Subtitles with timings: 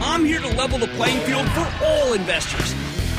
[0.00, 2.74] I'm here to level the playing field for all investors.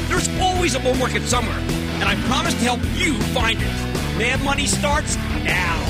[0.07, 4.17] There's always a bull market somewhere, and I promise to help you find it.
[4.17, 5.83] Mad Money starts now.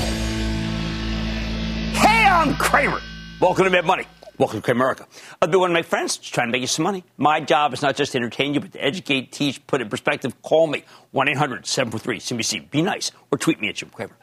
[1.92, 3.00] Hey, I'm Cramer.
[3.38, 4.06] Welcome to Mad Money.
[4.38, 5.06] Welcome to Cramerica.
[5.42, 7.04] I'll be one of my friends trying to make you some money.
[7.16, 10.40] My job is not just to entertain you, but to educate, teach, put in perspective.
[10.42, 12.70] Call me 1 800 743 CNBC.
[12.70, 14.16] Be nice or tweet me at Jim Cramer.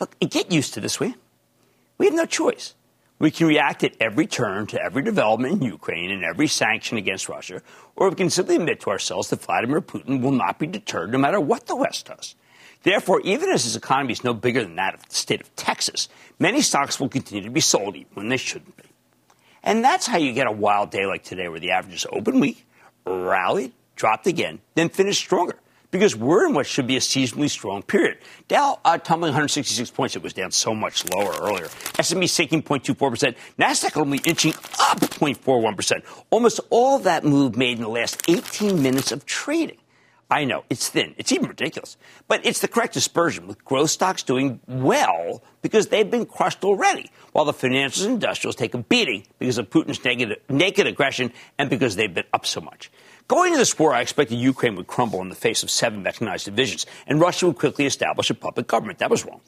[0.00, 1.14] Look, get used to this, we.
[1.98, 2.74] We have no choice.
[3.22, 7.28] We can react at every turn to every development in Ukraine and every sanction against
[7.28, 7.62] Russia,
[7.94, 11.18] or we can simply admit to ourselves that Vladimir Putin will not be deterred no
[11.18, 12.34] matter what the West does.
[12.82, 16.08] Therefore, even as his economy is no bigger than that of the state of Texas,
[16.40, 18.88] many stocks will continue to be sold even when they shouldn't be.
[19.62, 22.66] And that's how you get a wild day like today, where the averages open weak,
[23.06, 25.60] rallied, dropped again, then finished stronger.
[25.92, 28.18] Because we're in what should be a seasonally strong period.
[28.48, 30.16] Dow uh, tumbling 166 points.
[30.16, 31.68] It was down so much lower earlier.
[31.98, 33.36] S&P sinking 0.24%.
[33.58, 36.02] Nasdaq only inching up 0.41%.
[36.30, 39.76] Almost all that move made in the last 18 minutes of trading.
[40.30, 41.14] I know it's thin.
[41.18, 41.98] It's even ridiculous.
[42.26, 47.10] But it's the correct dispersion with growth stocks doing well because they've been crushed already,
[47.32, 51.68] while the financials and industrials take a beating because of Putin's naked, naked aggression and
[51.68, 52.90] because they've been up so much.
[53.28, 56.44] Going into this war, I expected Ukraine would crumble in the face of seven mechanized
[56.44, 58.98] divisions, and Russia would quickly establish a puppet government.
[58.98, 59.40] That was wrong.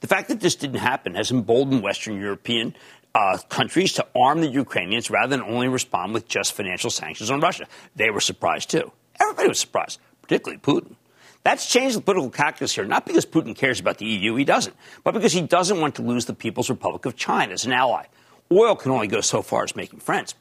[0.00, 2.74] The fact that this didn't happen has emboldened Western European
[3.14, 7.40] uh, countries to arm the Ukrainians rather than only respond with just financial sanctions on
[7.40, 7.66] Russia.
[7.96, 8.92] They were surprised too.
[9.20, 10.94] Everybody was surprised particularly Putin.
[11.42, 14.76] That's changed the political calculus here, not because Putin cares about the EU, he doesn't,
[15.02, 18.04] but because he doesn't want to lose the People's Republic of China as an ally.
[18.52, 20.34] Oil can only go so far as making friends.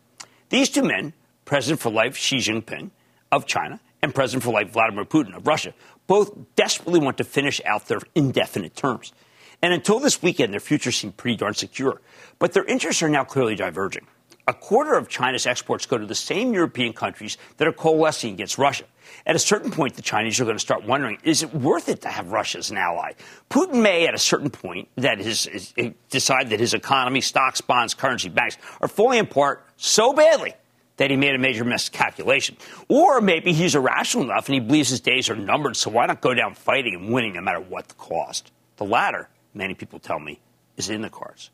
[0.50, 1.14] These two men,
[1.47, 2.91] President for Life Xi Jinping
[3.31, 5.74] of China and President for Life Vladimir Putin of Russia,
[6.06, 9.13] both desperately want to finish out their indefinite terms.
[9.62, 12.02] And until this weekend, their future seemed pretty darn secure.
[12.38, 14.06] But their interests are now clearly diverging.
[14.50, 18.58] A quarter of China's exports go to the same European countries that are coalescing against
[18.58, 18.84] Russia.
[19.25, 22.02] At a certain point, the Chinese are going to start wondering, is it worth it
[22.02, 23.14] to have Russia as an ally?
[23.50, 25.74] Putin may, at a certain point, that his,
[26.09, 30.53] decide that his economy, stocks, bonds, currency, banks are falling apart so badly
[30.97, 32.58] that he made a major miscalculation.
[32.88, 36.22] Or maybe he's irrational enough and he believes his days are numbered, so why not
[36.22, 38.52] go down fighting and winning no matter what the cost?
[38.78, 40.40] The latter, many people tell me,
[40.75, 41.50] is in the cards.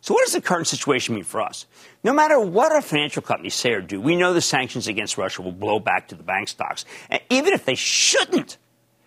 [0.00, 1.66] So, what does the current situation mean for us?
[2.02, 5.42] No matter what our financial companies say or do, we know the sanctions against Russia
[5.42, 8.58] will blow back to the bank stocks, and even if they shouldn't.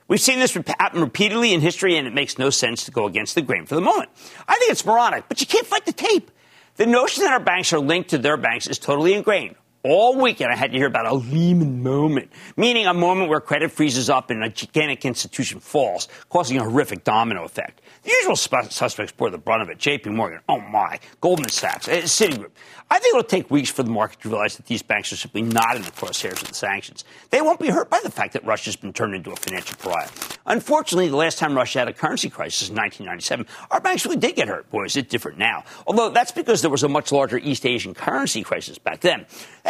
[0.08, 3.36] We've seen this happen repeatedly in history, and it makes no sense to go against
[3.36, 4.10] the grain for the moment.
[4.48, 6.32] I think it's moronic, but you can't fight the tape.
[6.78, 9.56] The notion that our banks are linked to their banks is totally ingrained.
[9.88, 13.72] All weekend, I had to hear about a Lehman moment, meaning a moment where credit
[13.72, 17.82] freezes up and a gigantic institution falls, causing a horrific domino effect.
[18.02, 19.78] The usual suspects bore the brunt of it.
[19.78, 20.10] J.P.
[20.10, 22.50] Morgan, oh my, Goldman Sachs, uh, Citigroup.
[22.90, 25.44] I think it'll take weeks for the market to realize that these banks are simply
[25.44, 27.04] not in the crosshairs of the sanctions.
[27.30, 30.10] They won't be hurt by the fact that Russia's been turned into a financial pariah.
[30.46, 34.36] Unfortunately, the last time Russia had a currency crisis in 1997, our banks really did
[34.36, 34.70] get hurt.
[34.70, 35.64] Boy, is it different now.
[35.88, 39.26] Although that's because there was a much larger East Asian currency crisis back then.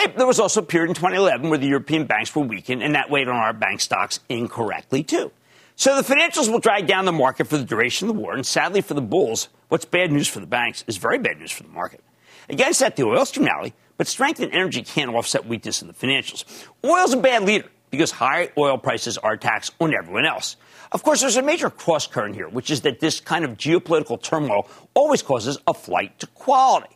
[0.07, 3.09] There was also a period in 2011 where the European banks were weakened, and that
[3.09, 5.31] weighed on our bank stocks incorrectly, too.
[5.75, 8.33] So the financials will drag down the market for the duration of the war.
[8.33, 11.51] And sadly for the bulls, what's bad news for the banks is very bad news
[11.51, 12.01] for the market.
[12.47, 16.45] Against that, the oil's rally, but strength in energy can't offset weakness in the financials.
[16.83, 20.55] Oil's a bad leader because high oil prices are a tax on everyone else.
[20.91, 24.21] Of course, there's a major cross current here, which is that this kind of geopolitical
[24.21, 26.95] turmoil always causes a flight to quality.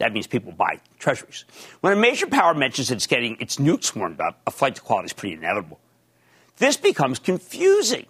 [0.00, 1.44] That means people buy treasuries.
[1.82, 5.06] When a major power mentions it's getting its nukes warmed up, a flight to quality
[5.06, 5.78] is pretty inevitable.
[6.56, 8.06] This becomes confusing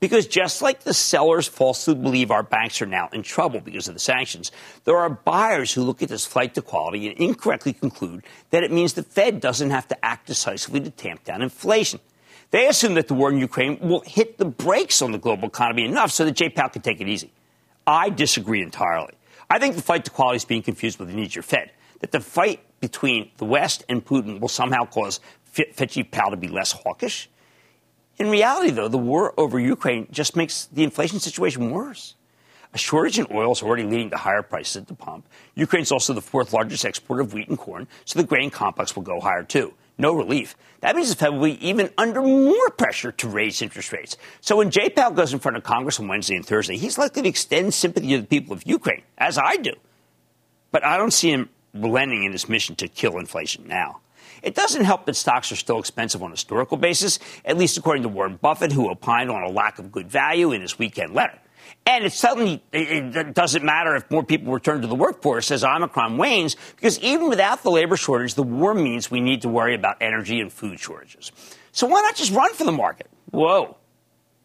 [0.00, 3.94] because just like the sellers falsely believe our banks are now in trouble because of
[3.94, 4.52] the sanctions,
[4.84, 8.72] there are buyers who look at this flight to quality and incorrectly conclude that it
[8.72, 12.00] means the Fed doesn't have to act decisively to tamp down inflation.
[12.52, 15.84] They assume that the war in Ukraine will hit the brakes on the global economy
[15.84, 17.32] enough so that Jay Powell can take it easy.
[17.86, 19.12] I disagree entirely.
[19.50, 21.70] I think the fight to quality is being confused with the needs of your Fed.
[22.00, 25.20] That the fight between the West and Putin will somehow cause
[25.54, 27.28] Chief Powell to be less hawkish
[28.16, 32.14] in reality, though, the war over Ukraine just makes the inflation situation worse.
[32.72, 35.26] A shortage in oil is already leading to higher prices at the pump.
[35.54, 38.94] Ukraine is also the fourth largest exporter of wheat and corn, so the grain complex
[38.94, 39.74] will go higher too.
[39.96, 40.56] No relief.
[40.80, 44.16] That means the Fed will be even under more pressure to raise interest rates.
[44.40, 47.22] So when Jay Powell goes in front of Congress on Wednesday and Thursday, he's likely
[47.22, 49.72] to extend sympathy to the people of Ukraine, as I do.
[50.72, 54.00] But I don't see him relenting in his mission to kill inflation now.
[54.42, 58.02] It doesn't help that stocks are still expensive on a historical basis, at least according
[58.02, 61.38] to Warren Buffett, who opined on a lack of good value in his weekend letter.
[61.86, 66.16] And it suddenly it doesn't matter if more people return to the workforce as Omicron
[66.16, 69.98] wanes, because even without the labor shortage, the war means we need to worry about
[70.00, 71.30] energy and food shortages.
[71.72, 73.08] So why not just run for the market?
[73.30, 73.76] Whoa.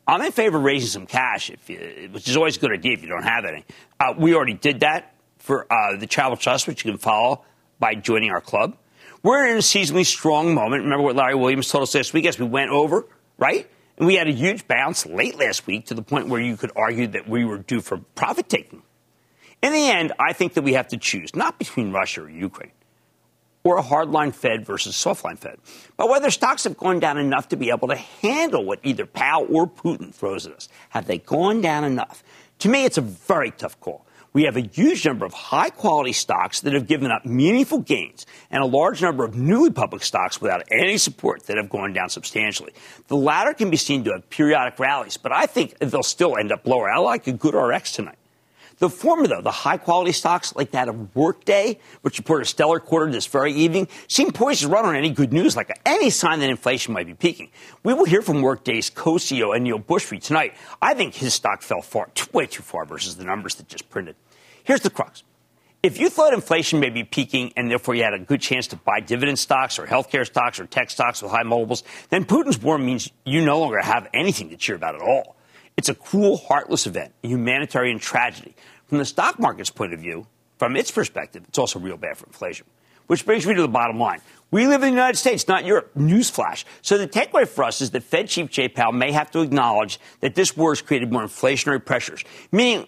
[0.07, 3.03] I'm in favor of raising some cash, you, which is always a good idea if
[3.03, 3.63] you don't have any.
[3.99, 7.45] Uh, we already did that for uh, the Charitable Trust, which you can follow
[7.79, 8.75] by joining our club.
[9.21, 10.83] We're in a seasonally strong moment.
[10.83, 13.05] Remember what Larry Williams told us last week as we went over,
[13.37, 13.69] right?
[13.99, 16.71] And we had a huge bounce late last week to the point where you could
[16.75, 18.81] argue that we were due for profit taking.
[19.61, 22.71] In the end, I think that we have to choose not between Russia or Ukraine
[23.65, 25.57] or a hardline Fed versus softline Fed,
[25.97, 29.47] but whether stocks have gone down enough to be able to handle what either Powell
[29.49, 30.69] or Putin throws at us.
[30.91, 32.23] Have they gone down enough?
[32.59, 36.13] To me, it's a very tough call we have a huge number of high quality
[36.13, 40.39] stocks that have given up meaningful gains and a large number of newly public stocks
[40.39, 42.73] without any support that have gone down substantially.
[43.07, 46.51] The latter can be seen to have periodic rallies, but I think they'll still end
[46.51, 46.89] up lower.
[46.89, 48.18] I like a good RX tonight.
[48.79, 52.79] The former, though, the high quality stocks like that of Workday, which reported a stellar
[52.79, 56.39] quarter this very evening, seem poised to run on any good news, like any sign
[56.39, 57.51] that inflation might be peaking.
[57.83, 60.53] We will hear from Workday's co-CEO Aneel Bhusri tonight.
[60.81, 64.15] I think his stock fell far, way too far versus the numbers that just printed.
[64.63, 65.23] Here's the crux.
[65.83, 68.77] If you thought inflation may be peaking and therefore you had a good chance to
[68.77, 72.77] buy dividend stocks or healthcare stocks or tech stocks with high multiples, then Putin's war
[72.77, 75.35] means you no longer have anything to cheer about at all.
[75.79, 78.53] It's a cruel, heartless event, a humanitarian tragedy.
[78.87, 80.27] From the stock market's point of view,
[80.57, 82.65] from its perspective, it's also real bad for inflation.
[83.07, 84.19] Which brings me to the bottom line.
[84.51, 85.91] We live in the United States, not Europe.
[85.95, 86.65] Newsflash.
[86.81, 90.01] So the takeaway for us is that Fed Chief Jay Powell may have to acknowledge
[90.19, 92.85] that this war has created more inflationary pressures, meaning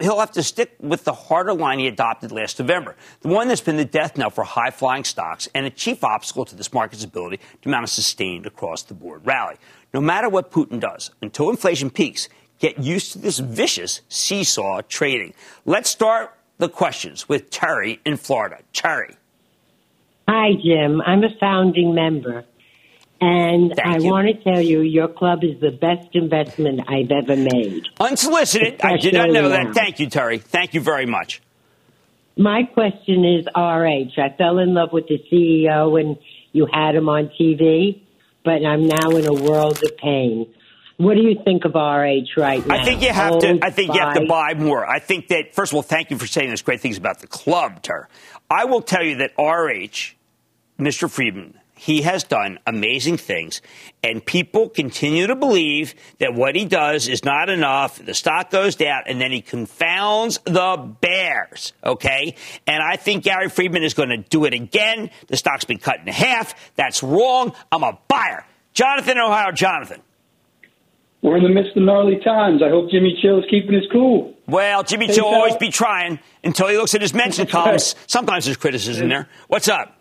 [0.00, 3.60] he'll have to stick with the harder line he adopted last November, the one that's
[3.60, 7.04] been the death knell for high flying stocks and a chief obstacle to this market's
[7.04, 9.54] ability to mount a sustained across the board rally.
[9.94, 15.34] No matter what Putin does, until inflation peaks, get used to this vicious seesaw trading.
[15.64, 18.58] Let's start the questions with Terry in Florida.
[18.72, 19.16] Terry.
[20.28, 21.00] Hi, Jim.
[21.00, 22.44] I'm a founding member.
[23.20, 24.10] And Thank I you.
[24.10, 27.84] want to tell you, your club is the best investment I've ever made.
[28.00, 28.80] Unsolicited.
[28.82, 29.66] I did not know that.
[29.68, 29.72] now.
[29.72, 30.38] Thank you, Terry.
[30.38, 31.40] Thank you very much.
[32.36, 34.20] My question is RH.
[34.20, 36.18] I fell in love with the CEO when
[36.52, 38.00] you had him on TV,
[38.44, 40.52] but I'm now in a world of pain.
[40.96, 42.76] What do you think of RH right now?
[42.76, 43.58] I think you have to.
[43.62, 44.54] I think you have to buy?
[44.54, 44.88] buy more.
[44.88, 47.26] I think that first of all, thank you for saying those great things about the
[47.26, 48.08] club, Ter.
[48.48, 50.14] I will tell you that RH,
[50.78, 51.10] Mr.
[51.10, 53.60] Friedman, he has done amazing things,
[54.02, 58.02] and people continue to believe that what he does is not enough.
[58.02, 61.74] The stock goes down, and then he confounds the bears.
[61.84, 62.36] Okay,
[62.66, 65.10] and I think Gary Friedman is going to do it again.
[65.26, 66.54] The stock's been cut in half.
[66.74, 67.52] That's wrong.
[67.70, 68.46] I'm a buyer.
[68.72, 70.00] Jonathan, Ohio, Jonathan.
[71.20, 72.62] We're in the midst of gnarly times.
[72.62, 74.32] I hope Jimmy Chill is keeping his cool.
[74.46, 77.94] Well, Jimmy Chill will always be trying until he looks at his mention columns.
[78.06, 79.28] Sometimes there's criticism there.
[79.48, 79.93] What's up?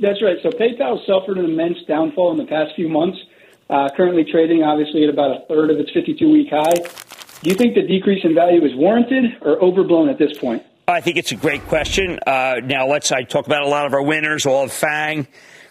[0.00, 0.38] That's right.
[0.42, 3.18] So PayPal suffered an immense downfall in the past few months.
[3.68, 6.74] Uh, currently trading, obviously, at about a third of its 52-week high.
[7.42, 10.62] Do you think the decrease in value is warranted or overblown at this point?
[10.88, 12.18] I think it's a great question.
[12.26, 15.28] Uh, now, let's I talk about a lot of our winners, all of Fang,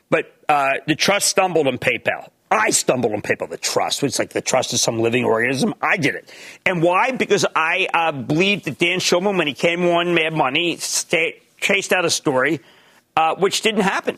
[0.09, 2.29] but uh, the trust stumbled on PayPal.
[2.51, 3.49] I stumbled on PayPal.
[3.49, 5.73] The trust, it's like the trust is some living organism.
[5.81, 6.31] I did it,
[6.65, 7.11] and why?
[7.11, 11.91] Because I uh, believed that Dan Schulman, when he came on Mad Money, sta chased
[11.91, 12.61] out a story
[13.15, 14.17] uh, which didn't happen.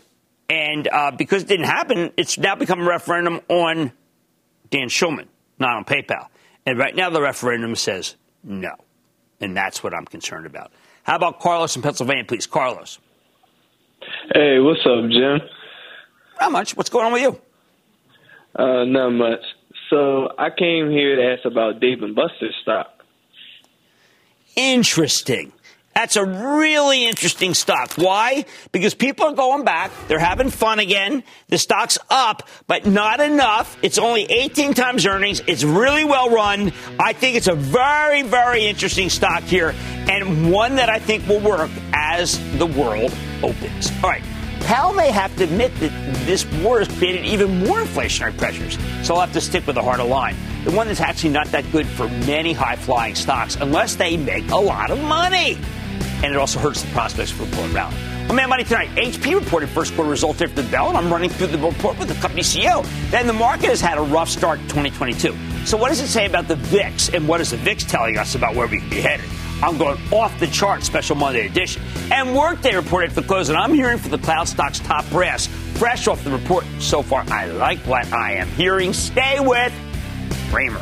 [0.50, 3.92] And uh, because it didn't happen, it's now become a referendum on
[4.70, 5.28] Dan Schulman,
[5.60, 6.28] not on PayPal.
[6.66, 8.74] And right now the referendum says no.
[9.40, 10.72] And that's what I'm concerned about.
[11.04, 12.46] How about Carlos in Pennsylvania, please?
[12.46, 13.00] Carlos.
[14.34, 15.48] Hey, what's up, Jim?
[16.40, 16.76] Not much.
[16.76, 17.42] What's going on with you?
[18.56, 19.40] Uh, not much.
[19.90, 23.04] So I came here to ask about Dave and Buster's stock.
[24.56, 25.54] Interesting.
[25.94, 27.94] That's a really interesting stock.
[27.96, 28.46] Why?
[28.72, 29.92] Because people are going back.
[30.08, 31.24] They're having fun again.
[31.50, 33.78] The stock's up, but not enough.
[33.82, 35.42] It's only 18 times earnings.
[35.48, 36.72] It's really well run.
[36.98, 39.76] I think it's a very, very interesting stock here
[40.10, 43.92] and one that I think will work as the world opens.
[44.04, 44.24] All right.
[44.62, 45.92] Powell may have to admit that
[46.26, 49.82] this war has created even more inflationary pressures, so I'll have to stick with the
[49.82, 50.36] harder line.
[50.66, 54.50] The one that's actually not that good for many high flying stocks unless they make
[54.52, 55.58] a lot of money
[56.24, 57.96] and it also hurts the prospects for bullet rally.
[58.30, 61.30] On Mad Money tonight, HP reported first quarter results after the bell, and I'm running
[61.30, 62.86] through the report with the company CEO.
[63.12, 65.36] Then the market has had a rough start in 2022.
[65.66, 68.36] So what does it say about the VIX, and what is the VIX telling us
[68.36, 69.26] about where we could be headed?
[69.62, 71.84] I'm going off the chart, special Monday edition.
[72.12, 75.48] And Workday reported for close, and I'm hearing for the cloud stocks top brass,
[75.78, 76.66] fresh off the report.
[76.80, 78.94] So far, I like what I am hearing.
[78.94, 79.74] Stay with
[80.50, 80.82] Cramer.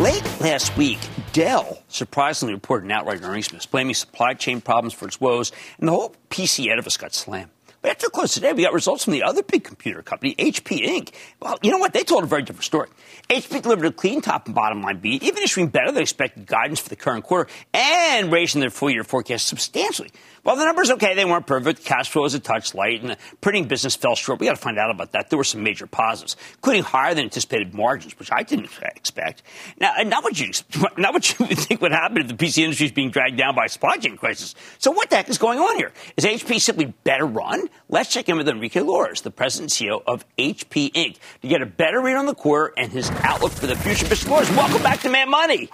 [0.00, 0.98] Late last week,
[1.32, 5.86] Dell surprisingly reported an outright earnings miss, blaming supply chain problems for its woes, and
[5.86, 7.52] the whole PC edifice got slammed.
[7.80, 11.14] But after close today, we got results from the other big computer company, HP Inc.
[11.38, 11.92] Well, you know what?
[11.92, 12.88] They told a very different story.
[13.28, 16.80] HP delivered a clean top and bottom line beat, even issuing better than expected guidance
[16.80, 20.10] for the current quarter and raising their full year forecast substantially.
[20.44, 21.86] Well, the numbers, okay, they weren't perfect.
[21.86, 24.40] Cash flow was a touch light, and the printing business fell short.
[24.40, 25.30] We got to find out about that.
[25.30, 29.42] There were some major positives, including higher than anticipated margins, which I didn't expect.
[29.80, 30.52] Now, not what you
[30.98, 33.54] not what you would think would happen if the PC industry is being dragged down
[33.54, 34.54] by a supply chain crisis.
[34.78, 35.92] So, what the heck is going on here?
[36.18, 37.70] Is HP simply better run?
[37.88, 41.62] Let's check in with Enrique Lores, the president and CEO of HP Inc., to get
[41.62, 44.04] a better read on the quarter and his outlook for the future.
[44.04, 44.28] Mr.
[44.28, 45.70] Lores, welcome back to Mad Money.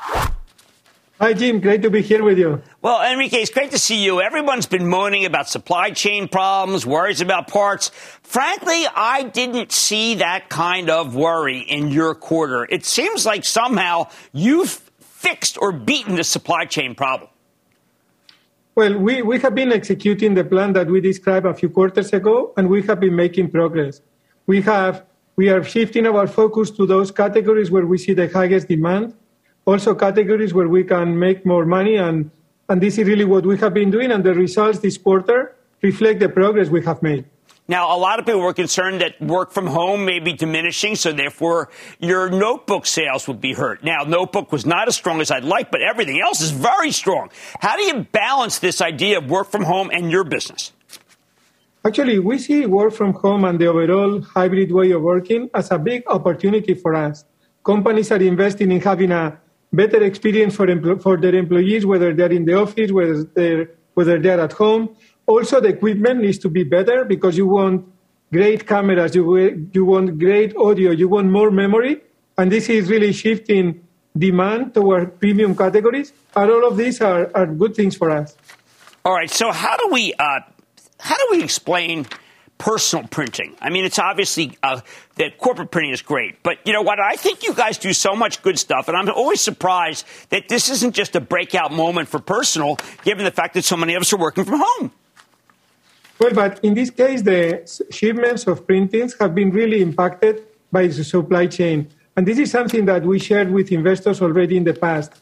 [1.20, 1.60] Hi, Jim.
[1.60, 2.62] Great to be here with you.
[2.80, 4.22] Well, Enrique, it's great to see you.
[4.22, 7.90] Everyone's been moaning about supply chain problems, worries about parts.
[8.22, 12.66] Frankly, I didn't see that kind of worry in your quarter.
[12.70, 17.28] It seems like somehow you've fixed or beaten the supply chain problem.
[18.74, 22.54] Well, we, we have been executing the plan that we described a few quarters ago,
[22.56, 24.00] and we have been making progress.
[24.46, 25.04] We have
[25.36, 29.14] we are shifting our focus to those categories where we see the highest demand
[29.64, 31.96] also categories where we can make more money.
[31.96, 32.30] And,
[32.68, 34.10] and this is really what we have been doing.
[34.10, 37.24] And the results this quarter reflect the progress we have made.
[37.70, 41.12] Now, a lot of people were concerned that work from home may be diminishing, so
[41.12, 41.68] therefore
[42.00, 43.84] your notebook sales would be hurt.
[43.84, 47.30] Now, notebook was not as strong as I'd like, but everything else is very strong.
[47.60, 50.72] How do you balance this idea of work from home and your business?
[51.86, 55.78] Actually, we see work from home and the overall hybrid way of working as a
[55.78, 57.24] big opportunity for us.
[57.64, 59.39] Companies are investing in having a
[59.72, 64.18] better experience for, empl- for their employees, whether they're in the office, whether they're, whether
[64.18, 64.96] they're at home.
[65.26, 67.86] Also, the equipment needs to be better because you want
[68.32, 72.00] great cameras, you, you want great audio, you want more memory.
[72.36, 73.86] And this is really shifting
[74.16, 76.12] demand toward premium categories.
[76.34, 78.36] And all of these are, are good things for us.
[79.04, 79.30] All right.
[79.30, 80.40] So how do we, uh,
[80.98, 82.06] how do we explain
[82.60, 83.56] personal printing.
[83.60, 84.82] I mean, it's obviously uh,
[85.16, 87.00] that corporate printing is great, but you know what?
[87.00, 90.70] I think you guys do so much good stuff, and I'm always surprised that this
[90.70, 94.12] isn't just a breakout moment for personal, given the fact that so many of us
[94.12, 94.92] are working from home.
[96.20, 101.02] Well, but in this case, the shipments of printings have been really impacted by the
[101.02, 101.88] supply chain.
[102.14, 105.12] And this is something that we shared with investors already in the past.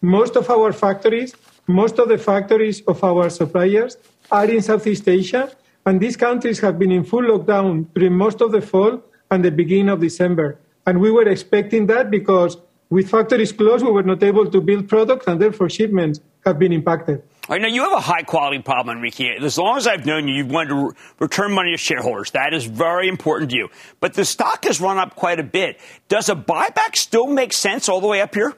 [0.00, 1.34] Most of our factories,
[1.66, 3.98] most of the factories of our suppliers
[4.30, 5.52] are in Southeast Asia,
[5.86, 9.00] and these countries have been in full lockdown during most of the fall
[9.30, 10.58] and the beginning of December.
[10.84, 12.58] And we were expecting that because
[12.90, 16.72] with factories closed, we were not able to build products, and therefore shipments have been
[16.72, 17.22] impacted.
[17.48, 19.36] All right, now you have a high quality problem, Enrique.
[19.40, 20.90] As long as I've known you, you've wanted to re-
[21.20, 22.32] return money to shareholders.
[22.32, 23.68] That is very important to you.
[24.00, 25.80] But the stock has run up quite a bit.
[26.08, 28.54] Does a buyback still make sense all the way up here?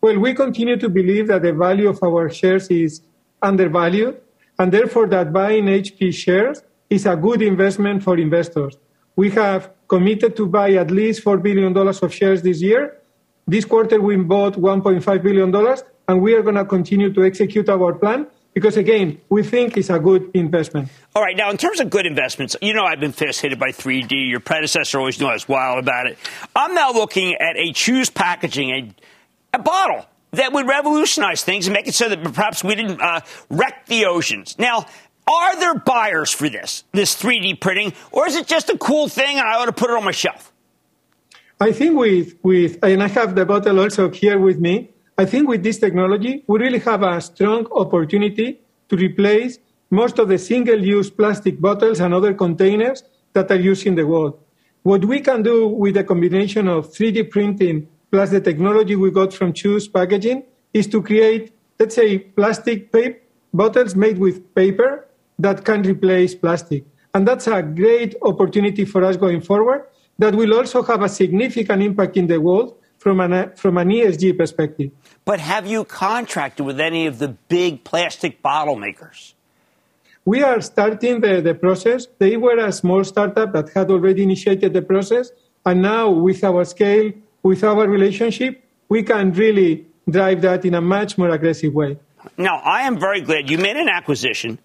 [0.00, 3.00] Well, we continue to believe that the value of our shares is
[3.42, 4.20] undervalued
[4.58, 8.76] and therefore that buying HP shares is a good investment for investors.
[9.16, 13.00] We have committed to buy at least $4 billion of shares this year.
[13.46, 15.54] This quarter, we bought $1.5 billion,
[16.08, 19.90] and we are going to continue to execute our plan because, again, we think it's
[19.90, 20.88] a good investment.
[21.14, 21.36] All right.
[21.36, 24.30] Now, in terms of good investments, you know I've been fascinated by 3D.
[24.30, 26.16] Your predecessor always knew I was wild about it.
[26.56, 31.74] I'm now looking at a Choose packaging, a, a bottle that would revolutionize things and
[31.74, 33.20] make it so that perhaps we didn't uh,
[33.50, 34.56] wreck the oceans.
[34.58, 34.86] Now,
[35.26, 39.38] are there buyers for this, this 3D printing, or is it just a cool thing
[39.38, 40.52] and I ought to put it on my shelf?
[41.60, 45.48] I think with, with and I have the bottle also here with me, I think
[45.48, 49.58] with this technology, we really have a strong opportunity to replace
[49.90, 54.38] most of the single-use plastic bottles and other containers that are used in the world.
[54.82, 59.34] What we can do with a combination of 3D printing plus the technology we got
[59.34, 63.18] from Choose Packaging, is to create, let's say, plastic paper
[63.52, 66.84] bottles made with paper that can replace plastic.
[67.12, 69.88] And that's a great opportunity for us going forward
[70.20, 74.38] that will also have a significant impact in the world from an, from an ESG
[74.38, 74.92] perspective.
[75.24, 79.34] But have you contracted with any of the big plastic bottle makers?
[80.24, 82.06] We are starting the, the process.
[82.18, 85.32] They were a small startup that had already initiated the process.
[85.66, 87.10] And now, with our scale,
[87.44, 91.98] with our relationship, we can really drive that in a much more aggressive way.
[92.36, 94.58] Now, I am very glad you made an acquisition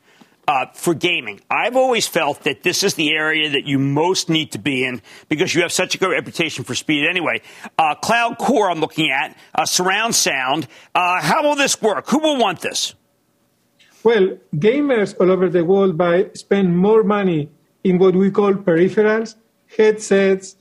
[0.48, 1.42] uh, for gaming.
[1.52, 5.02] I've always felt that this is the area that you most need to be in
[5.28, 7.42] because you have such a good reputation for speed anyway.
[7.78, 10.68] Uh, Cloud Core, I'm looking at, uh, surround sound.
[10.96, 12.08] Uh, how will this work?
[12.10, 12.96] Who will want this?
[14.04, 17.52] Well, gamers all over the world buy, spend more money
[17.84, 19.36] in what we call peripherals,
[19.78, 20.56] headsets,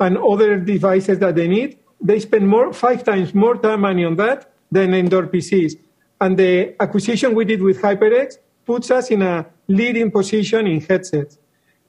[0.00, 4.16] and other devices that they need, they spend more five times more time money on
[4.16, 5.74] that than indoor PCs.
[6.20, 11.38] And the acquisition we did with HyperX puts us in a leading position in headsets.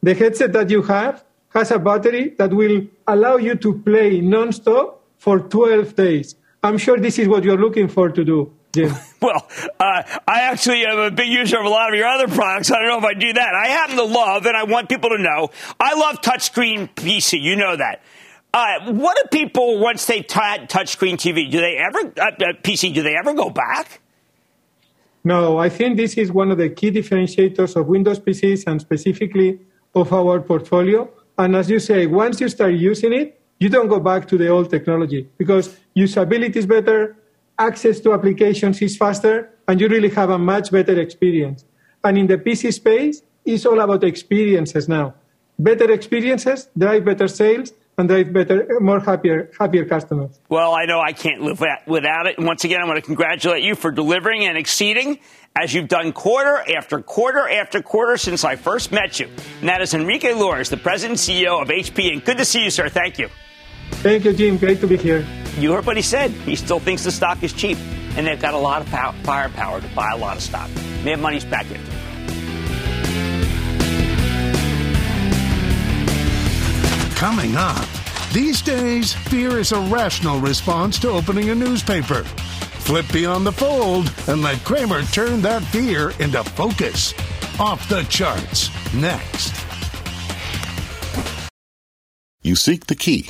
[0.01, 4.95] The headset that you have has a battery that will allow you to play nonstop
[5.17, 6.35] for 12 days.
[6.63, 8.54] I'm sure this is what you're looking for to do.
[9.21, 9.47] Well,
[9.79, 12.69] uh, I actually am a big user of a lot of your other products.
[12.69, 13.55] I don't know if I do that.
[13.55, 17.41] I happen to love, and I want people to know, I love touchscreen PC.
[17.41, 18.03] You know that.
[18.53, 21.49] Uh, what do people once they've had touchscreen TV?
[21.49, 22.93] Do they ever uh, uh PC?
[22.93, 23.99] Do they ever go back?
[25.23, 29.59] No, I think this is one of the key differentiators of Windows PCs and specifically
[29.95, 31.09] of our portfolio.
[31.37, 34.49] And as you say, once you start using it, you don't go back to the
[34.49, 37.17] old technology because usability is better,
[37.57, 41.65] access to applications is faster, and you really have a much better experience.
[42.03, 45.15] And in the PC space, it's all about experiences now.
[45.57, 50.39] Better experiences drive better sales and drive better, more happier, happier customers.
[50.49, 52.37] Well, I know I can't live without it.
[52.37, 55.19] And once again, I want to congratulate you for delivering and exceeding
[55.55, 59.29] as you've done quarter after quarter after quarter since I first met you.
[59.61, 62.11] And that is Enrique Lores, the president and CEO of HP.
[62.11, 62.89] And good to see you, sir.
[62.89, 63.29] Thank you.
[63.91, 64.57] Thank you, Jim.
[64.57, 65.25] Great to be here.
[65.57, 66.31] You heard what he said.
[66.31, 67.77] He still thinks the stock is cheap,
[68.17, 70.69] and they've got a lot of power, firepower to buy a lot of stock.
[71.05, 71.95] Mad Money's back after.
[77.15, 77.87] Coming up.
[78.33, 82.23] These days, fear is a rational response to opening a newspaper.
[82.23, 87.13] Flip beyond the fold and let Cramer turn that fear into focus.
[87.59, 88.69] Off the charts.
[88.93, 89.55] Next.
[92.41, 93.29] You seek the key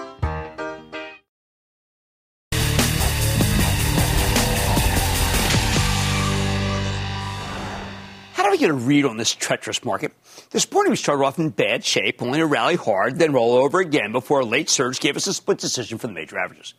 [8.57, 10.13] Get a read on this treacherous market.
[10.51, 13.79] This morning we started off in bad shape, only to rally hard, then roll over
[13.79, 16.73] again before a late surge gave us a split decision for the major averages.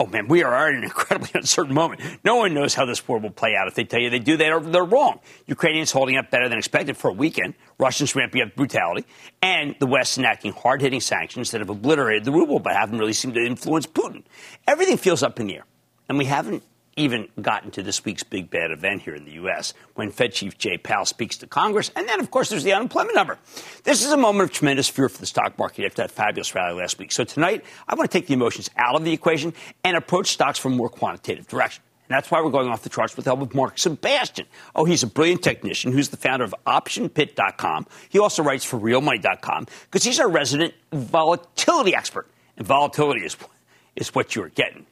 [0.00, 2.00] Oh man, we are in an incredibly uncertain moment.
[2.24, 3.66] No one knows how this war will play out.
[3.66, 5.18] If they tell you they do, they are, they're wrong.
[5.46, 7.54] Ukrainians holding up better than expected for a weekend.
[7.78, 9.06] Russians ramping up brutality,
[9.42, 13.34] and the West enacting hard-hitting sanctions that have obliterated the ruble, but haven't really seemed
[13.34, 14.22] to influence Putin.
[14.68, 15.64] Everything feels up in the air,
[16.08, 16.62] and we haven't
[16.98, 19.74] even gotten to this week's big bad event here in the U.S.
[19.94, 21.90] when Fed Chief Jay Powell speaks to Congress.
[21.94, 23.38] And then, of course, there's the unemployment number.
[23.84, 26.78] This is a moment of tremendous fear for the stock market after that fabulous rally
[26.80, 27.12] last week.
[27.12, 30.58] So tonight, I want to take the emotions out of the equation and approach stocks
[30.58, 31.82] from a more quantitative direction.
[32.08, 34.46] And that's why we're going off the charts with the help of Mark Sebastian.
[34.74, 37.86] Oh, he's a brilliant technician who's the founder of OptionPit.com.
[38.08, 42.26] He also writes for RealMoney.com because he's our resident volatility expert.
[42.56, 43.36] And volatility is,
[43.94, 44.86] is what you're getting.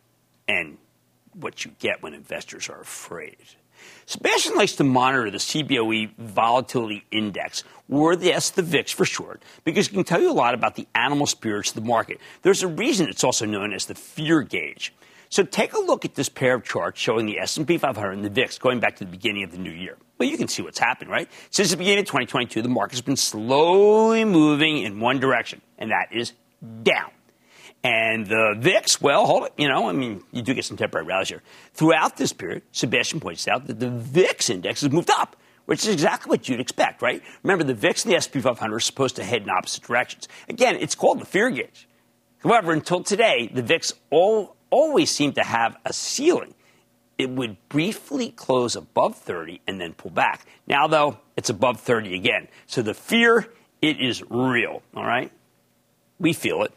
[0.46, 0.76] And
[1.38, 3.36] what you get when investors are afraid.
[4.06, 9.42] Sebastian likes to monitor the CBOE volatility index, or the S, the VIX for short,
[9.64, 12.18] because it can tell you a lot about the animal spirits of the market.
[12.42, 14.92] There's a reason it's also known as the fear gauge.
[15.28, 18.30] So take a look at this pair of charts showing the S&P 500 and the
[18.30, 19.96] VIX going back to the beginning of the new year.
[20.18, 21.28] Well, you can see what's happened, right?
[21.50, 26.08] Since the beginning of 2022, the market's been slowly moving in one direction, and that
[26.12, 26.32] is
[26.82, 27.10] down.
[27.86, 29.52] And the VIX, well, hold it.
[29.56, 31.40] You know, I mean, you do get some temporary rallies here.
[31.72, 35.92] Throughout this period, Sebastian points out that the VIX index has moved up, which is
[35.92, 37.22] exactly what you'd expect, right?
[37.44, 40.26] Remember, the VIX and the SP 500 are supposed to head in opposite directions.
[40.48, 41.86] Again, it's called the fear gauge.
[42.38, 46.54] However, until today, the VIX all, always seemed to have a ceiling.
[47.18, 50.44] It would briefly close above 30 and then pull back.
[50.66, 52.48] Now, though, it's above 30 again.
[52.66, 53.46] So the fear,
[53.80, 55.30] it is real, all right?
[56.18, 56.72] We feel it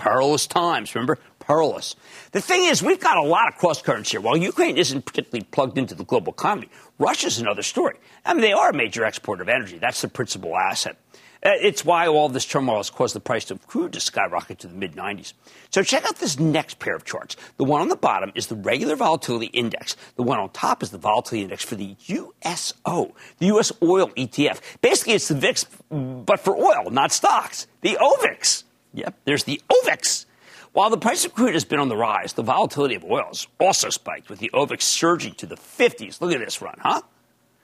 [0.00, 0.94] perilous times.
[0.94, 1.18] Remember?
[1.40, 1.94] Perilous.
[2.32, 4.20] The thing is, we've got a lot of cross currents here.
[4.20, 7.96] While Ukraine isn't particularly plugged into the global economy, Russia's another story.
[8.24, 9.76] I mean, they are a major exporter of energy.
[9.76, 10.96] That's the principal asset.
[11.42, 14.68] Uh, it's why all this turmoil has caused the price of crude to skyrocket to
[14.68, 15.34] the mid 90s.
[15.70, 17.36] So check out this next pair of charts.
[17.58, 19.96] The one on the bottom is the regular volatility index.
[20.16, 24.60] The one on top is the volatility index for the USO, the US oil ETF.
[24.80, 27.66] Basically, it's the VIX, but for oil, not stocks.
[27.82, 28.64] The OVIX.
[28.94, 30.26] Yep, there's the OVIX.
[30.72, 33.46] While the price of crude has been on the rise, the volatility of oil has
[33.58, 36.20] also spiked, with the OVIX surging to the 50s.
[36.20, 37.02] Look at this run, huh?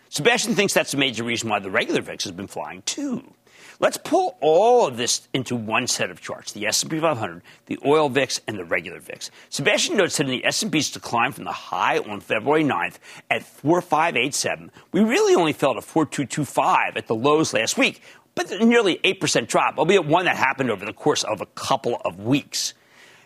[0.09, 3.33] Sebastian thinks that's a major reason why the regular VIX has been flying too.
[3.79, 8.09] Let's pull all of this into one set of charts: the S&P 500, the oil
[8.09, 9.31] VIX, and the regular VIX.
[9.51, 12.99] Sebastian notes that in the S&P's decline from the high on February 9th
[13.31, 18.01] at 4587, we really only fell to 4225 at the lows last week,
[18.37, 22.21] but nearly 8% drop, albeit one that happened over the course of a couple of
[22.21, 22.75] weeks.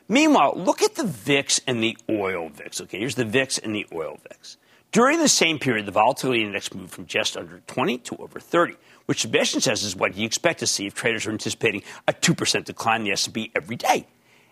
[0.08, 2.80] Meanwhile, look at the VIX and the oil VIX.
[2.82, 4.56] Okay, here's the VIX and the oil VIX.
[4.92, 8.74] During the same period, the volatility index moved from just under 20 to over 30,
[9.06, 12.64] which Sebastian says is what you expect to see if traders are anticipating a 2%
[12.64, 14.06] decline in the S&P every day.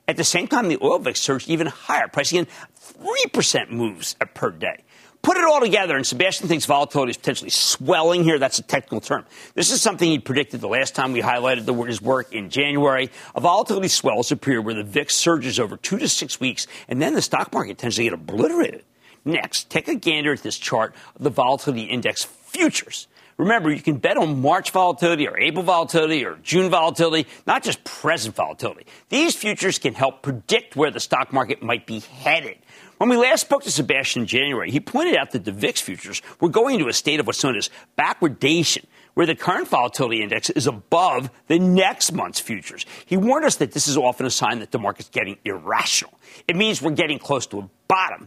[0.07, 2.47] At the same time, the oil VIX surged even higher, pricing in
[2.81, 4.85] 3% moves uh, per day.
[5.23, 8.39] Put it all together, and Sebastian thinks volatility is potentially swelling here.
[8.39, 9.27] That's a technical term.
[9.55, 13.11] This is something he predicted the last time we highlighted the, his work in January.
[13.35, 16.67] A volatility swell is a period where the VIX surges over two to six weeks,
[16.89, 18.85] and then the stock market tends to get obliterated.
[19.25, 23.09] Next, take a gander at this chart of the volatility index futures.
[23.39, 27.85] Remember, you can bet on March volatility or April volatility or June volatility, not just
[27.85, 28.85] present volatility.
[29.11, 32.59] These futures can help predict where the stock market might be headed.
[32.99, 36.21] When we last spoke to Sebastian in January, he pointed out that the VIX futures
[36.41, 38.85] were going into a state of what's known as backwardation,
[39.15, 42.85] where the current volatility index is above the next month's futures.
[43.07, 46.13] He warned us that this is often a sign that the market's getting irrational.
[46.49, 48.27] It means we're getting close to a bottom.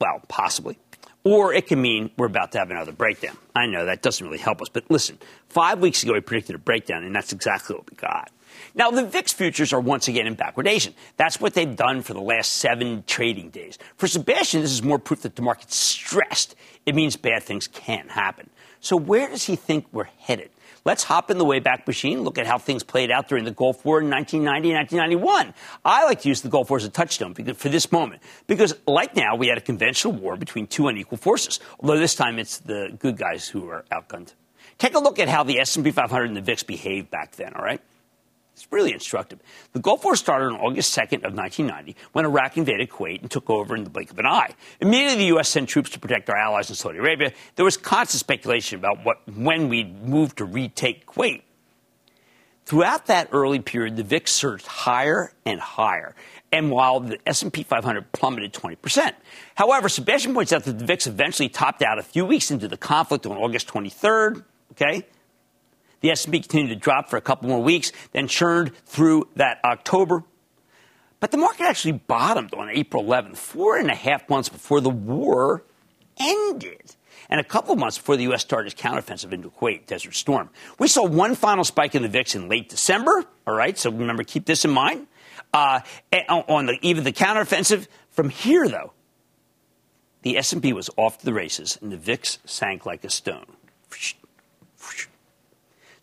[0.00, 0.78] Well, possibly.
[1.24, 3.36] Or it can mean we're about to have another breakdown.
[3.56, 6.58] I know that doesn't really help us, but listen, five weeks ago he predicted a
[6.58, 8.30] breakdown, and that's exactly what we got.
[8.76, 10.94] Now, the VIX futures are once again in backwardation.
[11.16, 13.78] That's what they've done for the last seven trading days.
[13.96, 16.56] For Sebastian, this is more proof that the market's stressed.
[16.84, 18.50] It means bad things can happen.
[18.80, 20.50] So, where does he think we're headed?
[20.84, 23.84] Let's hop in the Wayback Machine, look at how things played out during the Gulf
[23.86, 25.54] War in 1990 and 1991.
[25.82, 29.16] I like to use the Gulf War as a touchstone for this moment because, like
[29.16, 32.94] now, we had a conventional war between two unequal forces, although this time it's the
[32.98, 34.34] good guys who are outgunned.
[34.76, 37.64] Take a look at how the S&P 500 and the VIX behaved back then, all
[37.64, 37.80] right?
[38.54, 39.40] It's really instructive.
[39.72, 43.50] The Gulf War started on August 2nd of 1990 when Iraq invaded Kuwait and took
[43.50, 44.54] over in the blink of an eye.
[44.80, 45.48] Immediately, the U.S.
[45.48, 47.32] sent troops to protect our allies in Saudi Arabia.
[47.56, 51.42] There was constant speculation about what, when we'd move to retake Kuwait.
[52.64, 56.14] Throughout that early period, the VIX surged higher and higher,
[56.50, 59.12] and while the S&P 500 plummeted 20%.
[59.56, 62.78] However, Sebastian points out that the VIX eventually topped out a few weeks into the
[62.78, 64.44] conflict on August 23rd.
[64.72, 65.06] Okay,
[66.04, 70.22] the S&P continued to drop for a couple more weeks, then churned through that October.
[71.18, 74.90] But the market actually bottomed on April 11th, four and a half months before the
[74.90, 75.64] war
[76.18, 76.94] ended.
[77.30, 78.42] And a couple months before the U.S.
[78.42, 80.50] started its counteroffensive into Kuwait, Desert Storm.
[80.78, 83.24] We saw one final spike in the VIX in late December.
[83.46, 85.06] All right, so remember, keep this in mind.
[85.54, 85.80] Uh,
[86.28, 87.86] on the even the counteroffensive.
[88.10, 88.92] From here, though,
[90.20, 93.46] the S&P was off to the races, and the VIX sank like a stone.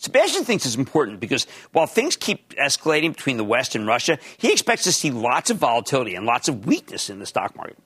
[0.01, 4.51] Sebastian thinks it's important because while things keep escalating between the West and Russia, he
[4.51, 7.77] expects to see lots of volatility and lots of weakness in the stock market.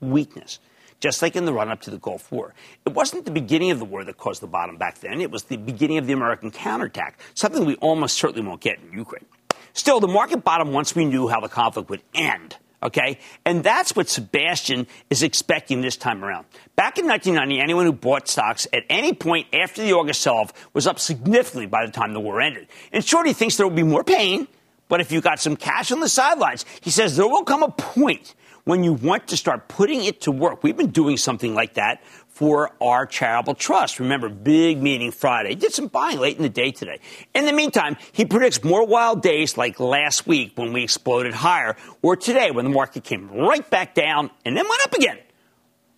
[0.00, 0.60] Weakness.
[1.00, 2.54] Just like in the run up to the Gulf War.
[2.86, 5.20] It wasn't the beginning of the war that caused the bottom back then.
[5.20, 8.96] It was the beginning of the American counterattack, something we almost certainly won't get in
[8.96, 9.26] Ukraine.
[9.72, 12.56] Still, the market bottomed once we knew how the conflict would end.
[12.84, 13.18] Okay?
[13.46, 16.46] And that's what Sebastian is expecting this time around.
[16.76, 20.52] Back in 1990, anyone who bought stocks at any point after the August sell off
[20.74, 22.68] was up significantly by the time the war ended.
[22.92, 24.46] And Shorty thinks there will be more pain,
[24.88, 27.70] but if you got some cash on the sidelines, he says there will come a
[27.70, 30.62] point when you want to start putting it to work.
[30.62, 34.00] We've been doing something like that for our charitable trust.
[34.00, 35.54] Remember, big meeting Friday.
[35.54, 37.00] Did some buying late in the day today.
[37.34, 41.76] In the meantime, he predicts more wild days like last week when we exploded higher,
[42.02, 45.18] or today when the market came right back down and then went up again.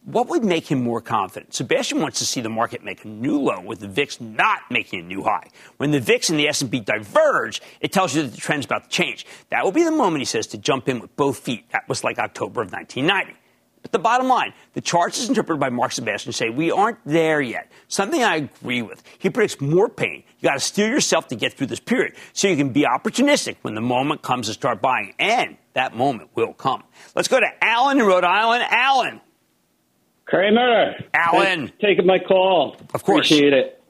[0.07, 1.53] What would make him more confident?
[1.53, 5.01] Sebastian wants to see the market make a new low with the VIX not making
[5.01, 5.49] a new high.
[5.79, 8.89] When the VIX and the S&P diverge, it tells you that the trend's about to
[8.89, 9.27] change.
[9.49, 11.69] That will be the moment, he says, to jump in with both feet.
[11.73, 13.37] That was like October of 1990.
[13.83, 17.41] But the bottom line, the charts as interpreted by Mark Sebastian say we aren't there
[17.41, 17.73] yet.
[17.89, 19.03] Something I agree with.
[19.19, 20.23] He predicts more pain.
[20.39, 23.57] You got to steer yourself to get through this period so you can be opportunistic
[23.63, 25.15] when the moment comes to start buying.
[25.19, 26.85] And that moment will come.
[27.17, 28.65] Let's go to Alan in Rhode Island.
[28.71, 29.21] Alan.
[30.27, 30.95] Cramer.
[31.15, 31.73] Alan.
[31.81, 32.77] taking my call.
[32.93, 33.27] Of course.
[33.31, 33.81] Appreciate it.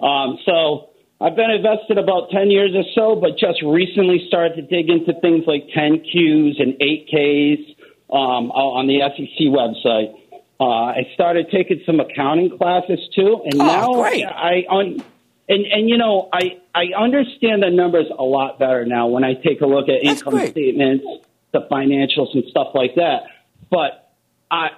[0.00, 4.62] Um, so I've been invested about 10 years or so, but just recently started to
[4.62, 7.76] dig into things like 10Qs and 8Ks
[8.10, 10.14] um, on the SEC website.
[10.58, 14.24] Uh, I started taking some accounting classes too, and oh, now great.
[14.24, 15.04] I un-
[15.48, 19.34] and and you know I I understand the numbers a lot better now when I
[19.34, 20.52] take a look at That's income great.
[20.52, 21.04] statements,
[21.52, 23.24] the financials, and stuff like that.
[23.70, 24.10] But
[24.50, 24.70] I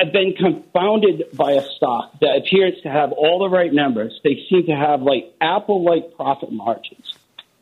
[0.00, 4.18] I've been confounded by a stock that appears to have all the right numbers.
[4.24, 7.12] They seem to have like Apple like profit margins.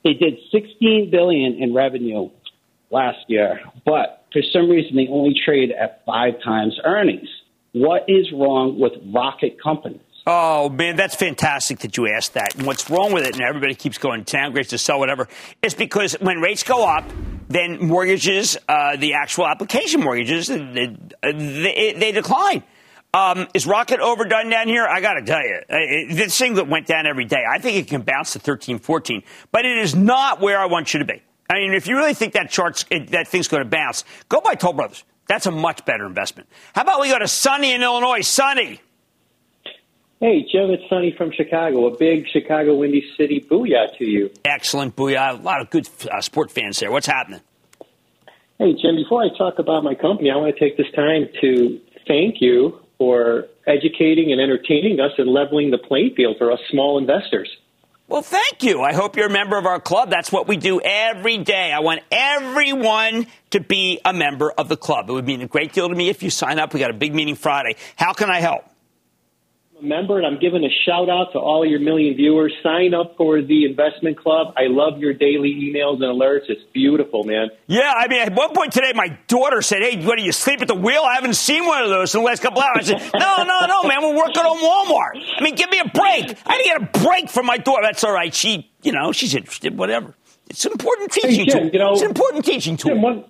[0.04, 2.30] They did 16 billion in revenue
[2.90, 7.28] last year, but for some reason they only trade at five times earnings.
[7.72, 10.00] What is wrong with Rocket Companies?
[10.26, 12.54] Oh man, that's fantastic that you asked that.
[12.54, 13.34] And what's wrong with it?
[13.34, 15.26] And everybody keeps going downgrades to sell whatever.
[15.62, 17.04] It's because when rates go up,
[17.48, 22.58] then mortgages, uh, the actual application mortgages, they, they, they decline.
[22.58, 22.64] Uh,
[23.14, 24.86] Um, is Rocket overdone down here?
[24.86, 27.78] I got to tell you, it, this thing that went down every day, I think
[27.78, 31.06] it can bounce to 13, 14, but it is not where I want you to
[31.06, 31.22] be.
[31.48, 34.54] I mean, if you really think that chart's that thing's going to bounce, go buy
[34.54, 35.04] Toll Brothers.
[35.26, 36.48] That's a much better investment.
[36.74, 38.20] How about we go to Sunny in Illinois?
[38.20, 38.80] Sunny.
[40.20, 41.86] Hey, Jim, it's Sunny from Chicago.
[41.86, 44.30] A big Chicago Windy City booyah to you.
[44.44, 45.38] Excellent booyah.
[45.38, 46.90] A lot of good uh, sport fans there.
[46.90, 47.40] What's happening?
[48.58, 51.80] Hey, Jim, before I talk about my company, I want to take this time to
[52.08, 56.98] thank you for educating and entertaining us and leveling the playing field for us small
[56.98, 57.48] investors.
[58.08, 58.82] Well, thank you.
[58.82, 60.10] I hope you're a member of our club.
[60.10, 61.72] That's what we do every day.
[61.72, 65.10] I want everyone to be a member of the club.
[65.10, 66.74] It would mean a great deal to me if you sign up.
[66.74, 67.76] We got a big meeting Friday.
[67.94, 68.64] How can I help?
[69.80, 72.52] A member, and I'm giving a shout out to all your million viewers.
[72.62, 74.54] Sign up for the investment club.
[74.56, 76.48] I love your daily emails and alerts.
[76.48, 77.48] It's beautiful, man.
[77.66, 80.60] Yeah, I mean, at one point today, my daughter said, "Hey, what do you sleep
[80.62, 82.90] at the wheel?" I haven't seen one of those in the last couple hours.
[82.90, 85.22] I said, "No, no, no, man, we're working on Walmart.
[85.38, 86.36] I mean, give me a break.
[86.46, 87.82] I need to get a break from my daughter.
[87.82, 88.34] That's all right.
[88.34, 89.76] She, you know, she's interested.
[89.76, 90.14] Whatever.
[90.50, 91.70] It's an important teaching hey, Jim, tool.
[91.72, 92.92] You know, it's an important teaching tool.
[92.92, 93.24] Jim, one,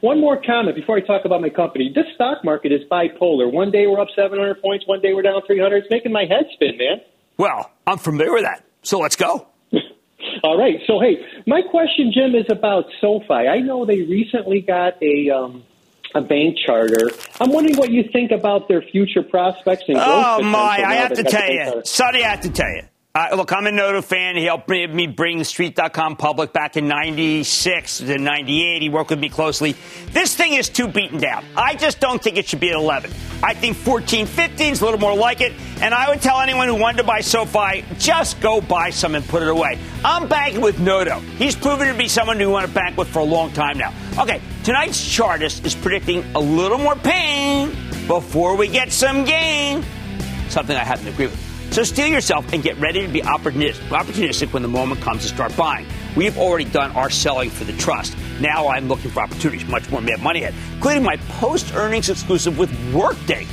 [0.00, 1.92] one more comment before I talk about my company.
[1.94, 3.52] This stock market is bipolar.
[3.52, 5.76] One day we're up 700 points, one day we're down 300.
[5.84, 7.00] It's making my head spin, man.
[7.36, 8.64] Well, I'm familiar with that.
[8.82, 9.46] So let's go.
[10.42, 10.80] All right.
[10.86, 13.32] So, hey, my question, Jim, is about SoFi.
[13.32, 15.30] I know they recently got a.
[15.30, 15.64] Um,
[16.12, 17.08] a bank charter.
[17.40, 20.08] I'm wondering what you think about their future prospects and growth.
[20.08, 20.82] Oh my!
[20.84, 22.82] I have to tell you, Sonny, I have to tell you.
[23.12, 24.36] Uh, look, I'm a Noto fan.
[24.36, 28.82] He helped me, bring Street.com public back in 96 to 98.
[28.82, 29.74] He worked with me closely.
[30.12, 31.44] This thing is too beaten down.
[31.56, 33.10] I just don't think it should be at 11.
[33.42, 35.52] I think 14, 15 is a little more like it.
[35.80, 39.26] And I would tell anyone who wanted to buy SoFi, just go buy some and
[39.26, 39.80] put it away.
[40.04, 41.18] I'm banking with Noto.
[41.18, 43.92] He's proven to be someone who want to bank with for a long time now.
[44.20, 47.70] Okay, tonight's chartist is predicting a little more pain
[48.06, 49.84] before we get some gain.
[50.48, 51.49] Something I happen to agree with.
[51.70, 55.56] So steel yourself and get ready to be opportunistic when the moment comes to start
[55.56, 55.86] buying.
[56.16, 58.16] We've already done our selling for the trust.
[58.40, 62.70] Now I'm looking for opportunities, much more Mad Money ahead, including my post-earnings exclusive with
[62.92, 63.44] Workday.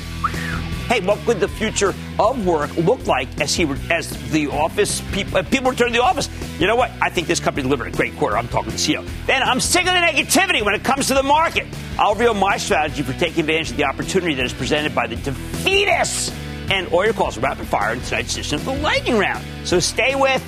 [0.87, 5.37] Hey, what could the future of work look like as he as the office people
[5.37, 6.29] uh, people return to the office?
[6.59, 6.91] You know what?
[7.01, 8.37] I think this company delivered a great quarter.
[8.37, 9.07] I'm talking to CEO.
[9.27, 11.67] Then I'm sick of the negativity when it comes to the market.
[11.99, 15.17] I'll reveal my strategy for taking advantage of the opportunity that is presented by the
[15.17, 16.33] defeatists
[16.69, 19.43] and all your calls rapid fire in tonight's edition of the lightning round.
[19.63, 20.43] So stay with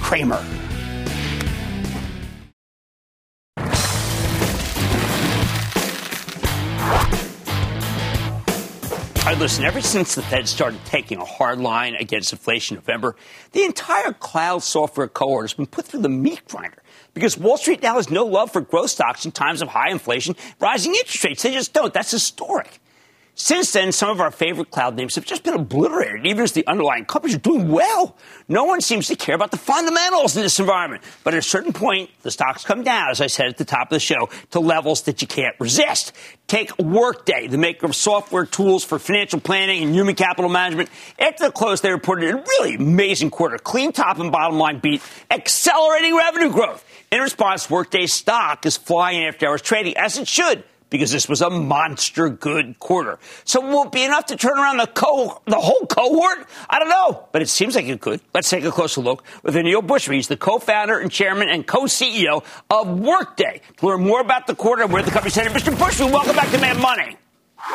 [0.00, 0.44] Cramer.
[9.28, 12.80] All right, listen, ever since the Fed started taking a hard line against inflation in
[12.80, 13.14] November,
[13.52, 17.82] the entire cloud software cohort has been put through the meat grinder because Wall Street
[17.82, 21.42] now has no love for growth stocks in times of high inflation, rising interest rates.
[21.42, 21.92] They just don't.
[21.92, 22.80] That's historic.
[23.40, 26.66] Since then, some of our favorite cloud names have just been obliterated, even as the
[26.66, 28.16] underlying companies are doing well.
[28.48, 31.04] No one seems to care about the fundamentals in this environment.
[31.22, 33.86] But at a certain point, the stocks come down, as I said at the top
[33.86, 36.12] of the show, to levels that you can't resist.
[36.48, 40.90] Take Workday, the maker of software tools for financial planning and human capital management.
[41.16, 43.56] After the close, they reported a really amazing quarter.
[43.56, 46.84] Clean top and bottom line beat, accelerating revenue growth.
[47.12, 51.40] In response, Workday's stock is flying after hours trading, as it should because this was
[51.40, 53.18] a monster good quarter.
[53.44, 56.46] So will it be enough to turn around the co- the whole cohort?
[56.68, 58.20] I don't know, but it seems like it could.
[58.34, 60.14] Let's take a closer look with Aneel Bhusri.
[60.14, 63.60] He's the co-founder and chairman and co-CEO of Workday.
[63.78, 65.72] To learn more about the quarter and where the company's headed, Mr.
[65.74, 67.16] Bhusri, welcome back to Mad Money.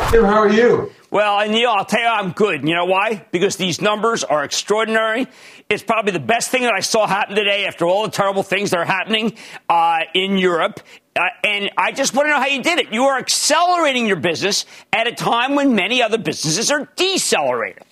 [0.10, 0.92] Tim, how are you?
[1.14, 2.68] Well, Aneel, I'll tell you I'm good.
[2.68, 3.24] You know why?
[3.30, 5.28] Because these numbers are extraordinary.
[5.70, 8.72] It's probably the best thing that I saw happen today after all the terrible things
[8.72, 9.38] that are happening
[9.70, 10.80] uh, in Europe.
[11.16, 12.92] Uh, and I just want to know how you did it.
[12.92, 17.84] You are accelerating your business at a time when many other businesses are decelerating.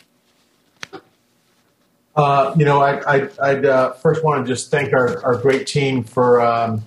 [2.16, 6.04] Uh, you know, I, I'd uh, first want to just thank our, our great team
[6.04, 6.82] for um,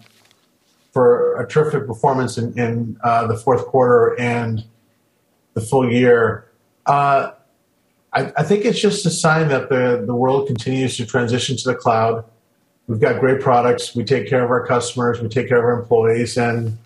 [0.93, 4.65] for a terrific performance in, in uh, the fourth quarter and
[5.55, 6.51] the full year.
[6.87, 7.31] Uh,
[8.13, 11.65] I, I, think it's just a sign that the, the world continues to transition to
[11.71, 12.25] the cloud.
[12.87, 13.95] We've got great products.
[13.95, 15.21] We take care of our customers.
[15.21, 16.37] We take care of our employees.
[16.37, 16.77] And,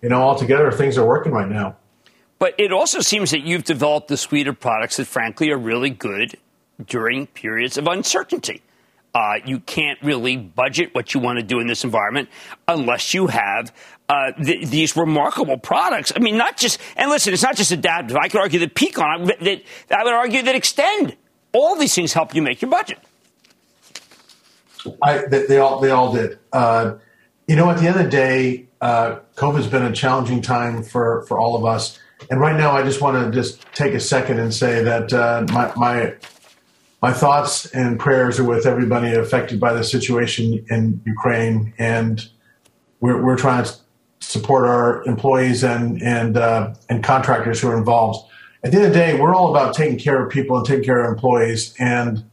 [0.00, 1.76] you know, altogether, things are working right now.
[2.38, 5.90] But it also seems that you've developed a suite of products that, frankly, are really
[5.90, 6.36] good
[6.84, 8.62] during periods of uncertainty.
[9.14, 12.28] Uh, you can't really budget what you want to do in this environment
[12.66, 13.72] unless you have
[14.08, 16.12] uh, th- these remarkable products.
[16.14, 18.16] I mean, not just, and listen, it's not just adaptive.
[18.16, 19.62] I could argue that Peakon, that,
[19.96, 21.16] I would argue that Extend.
[21.52, 22.98] All these things help you make your budget.
[25.00, 26.38] I, they, they all they all did.
[26.52, 26.96] Uh,
[27.46, 30.82] you know, at the end of the day, uh, COVID has been a challenging time
[30.82, 31.98] for for all of us.
[32.30, 35.46] and right now, I just want to just take a second and say that uh,
[35.52, 36.14] my, my
[37.04, 42.30] my thoughts and prayers are with everybody affected by the situation in Ukraine, and
[43.00, 43.74] we're, we're trying to
[44.20, 48.26] support our employees and and uh, and contractors who are involved.
[48.62, 50.82] At the end of the day, we're all about taking care of people and taking
[50.82, 51.74] care of employees.
[51.78, 52.24] And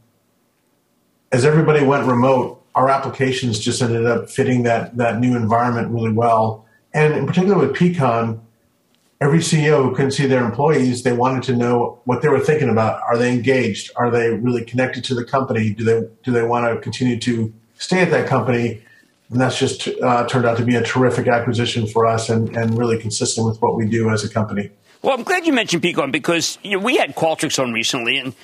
[1.32, 6.12] as everybody went remote, our applications just ended up fitting that that new environment really
[6.12, 6.64] well.
[6.94, 8.40] And in particular with Peakon,
[9.22, 12.68] every CEO who couldn't see their employees, they wanted to know what they were thinking
[12.68, 13.00] about.
[13.02, 13.90] Are they engaged?
[13.96, 15.72] Are they really connected to the company?
[15.72, 18.82] Do they do they want to continue to stay at that company?
[19.30, 22.76] And that's just uh, turned out to be a terrific acquisition for us and, and
[22.76, 24.70] really consistent with what we do as a company.
[25.00, 28.34] Well, I'm glad you mentioned Peakon because you know, we had Qualtrics on recently, and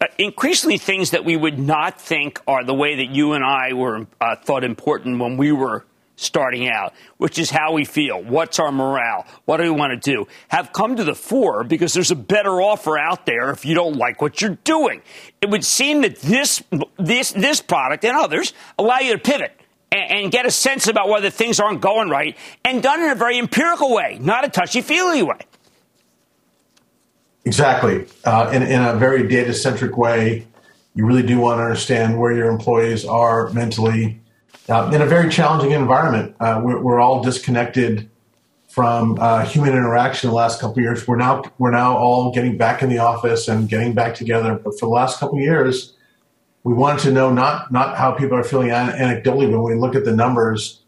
[0.00, 3.72] uh, increasingly things that we would not think are the way that you and I
[3.74, 5.84] were uh, thought important when we were
[6.18, 8.22] starting out, which is how we feel.
[8.22, 9.26] What's our morale?
[9.44, 10.26] What do we want to do?
[10.48, 13.96] Have come to the fore because there's a better offer out there if you don't
[13.96, 15.02] like what you're doing.
[15.40, 16.62] It would seem that this,
[16.98, 19.52] this, this product and others allow you to pivot
[19.92, 23.38] and, get a sense about whether things aren't going right and done in a very
[23.38, 25.38] empirical way, not a touchy feely way.
[27.44, 28.06] Exactly.
[28.24, 30.46] Uh, in, in a very data centric way,
[30.94, 34.20] you really do want to understand where your employees are mentally
[34.68, 36.34] uh, in a very challenging environment.
[36.40, 38.10] Uh, we're, we're, all disconnected
[38.68, 41.06] from uh, human interaction the last couple years.
[41.06, 44.54] We're now we're now all getting back in the office and getting back together.
[44.54, 45.96] But for the last couple years,
[46.64, 49.94] we wanted to know not not how people are feeling anecdotally, but when we look
[49.94, 50.82] at the numbers,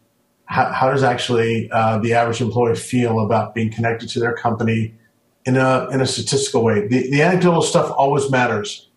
[0.45, 4.93] how, how does actually uh, the average employee feel about being connected to their company
[5.45, 6.87] in a in a statistical way?
[6.87, 8.90] The, the anecdotal stuff always matters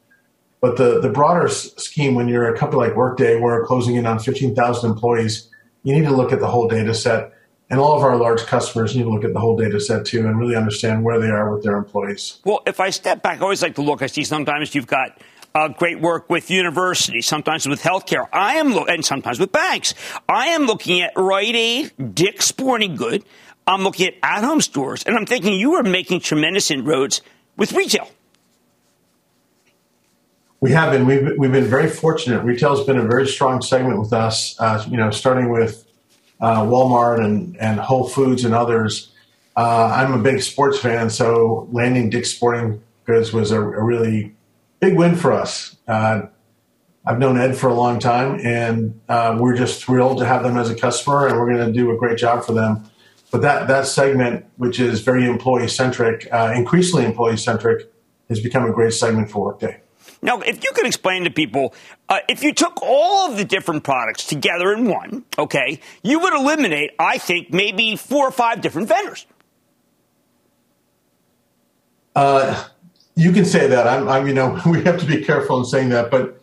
[0.64, 4.18] but the, the broader scheme, when you're a company like Workday, we're closing in on
[4.18, 5.50] 15,000 employees,
[5.82, 7.34] you need to look at the whole data set.
[7.68, 10.20] And all of our large customers need to look at the whole data set too
[10.20, 12.40] and really understand where they are with their employees.
[12.46, 14.00] Well, if I step back, I always like to look.
[14.00, 15.20] I see sometimes you've got
[15.54, 18.26] uh, great work with universities, sometimes with healthcare.
[18.32, 19.92] I am, lo- and sometimes with banks.
[20.30, 23.22] I am looking at Rite Aid, Dick's Sporting Good.
[23.66, 27.20] I'm looking at at-home stores, and I'm thinking you are making tremendous inroads
[27.58, 28.08] with retail.
[30.64, 31.04] We have been.
[31.04, 32.42] We've, we've been very fortunate.
[32.42, 35.84] Retail has been a very strong segment with us, uh, you know, starting with
[36.40, 39.12] uh, Walmart and, and Whole Foods and others.
[39.54, 44.34] Uh, I'm a big sports fan, so landing Dick's Sporting Goods was a, a really
[44.80, 45.76] big win for us.
[45.86, 46.28] Uh,
[47.04, 50.56] I've known Ed for a long time, and uh, we're just thrilled to have them
[50.56, 52.90] as a customer, and we're going to do a great job for them.
[53.30, 57.92] But that, that segment, which is very employee centric, uh, increasingly employee centric,
[58.30, 59.82] has become a great segment for Workday.
[60.22, 61.74] Now, if you could explain to people,
[62.08, 66.34] uh, if you took all of the different products together in one, okay, you would
[66.34, 69.26] eliminate, I think, maybe four or five different vendors.
[72.14, 72.64] Uh,
[73.16, 73.86] you can say that.
[73.86, 76.40] I'm, I'm, you know, we have to be careful in saying that, but,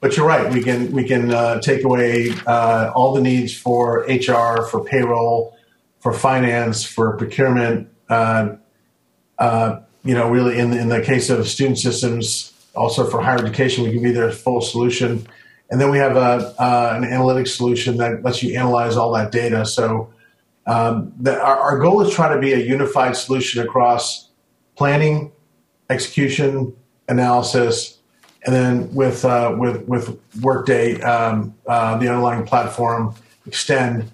[0.00, 0.52] but you're right.
[0.52, 5.56] We can, we can uh, take away uh, all the needs for HR, for payroll,
[6.00, 7.88] for finance, for procurement.
[8.08, 8.56] Uh,
[9.38, 13.84] uh, you know, really, in in the case of student systems, also for higher education,
[13.84, 15.26] we can be their full solution.
[15.70, 19.32] And then we have a, uh, an analytics solution that lets you analyze all that
[19.32, 19.64] data.
[19.64, 20.12] So
[20.66, 24.30] um, the, our, our, goal is try to be a unified solution across
[24.76, 25.32] planning,
[25.90, 26.74] execution,
[27.08, 27.98] analysis,
[28.46, 33.14] and then with uh, with with Workday, um, uh, the underlying platform,
[33.46, 34.10] extend,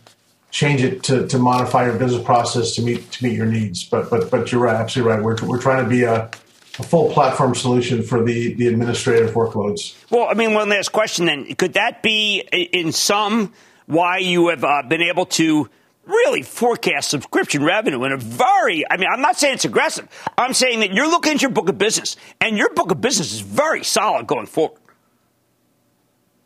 [0.51, 3.85] change it to, to modify your business process to meet to meet your needs.
[3.85, 5.23] But but but you're right, absolutely right.
[5.23, 6.31] We're we're trying to be a
[6.79, 9.95] a full platform solution for the, the administrative workloads.
[10.11, 11.55] Well, I mean, one last question then.
[11.55, 13.53] Could that be, in some,
[13.87, 15.69] why you have uh, been able to
[16.07, 20.09] really forecast subscription revenue in a very, I mean, I'm not saying it's aggressive.
[20.39, 23.33] I'm saying that you're looking at your book of business, and your book of business
[23.33, 24.81] is very solid going forward.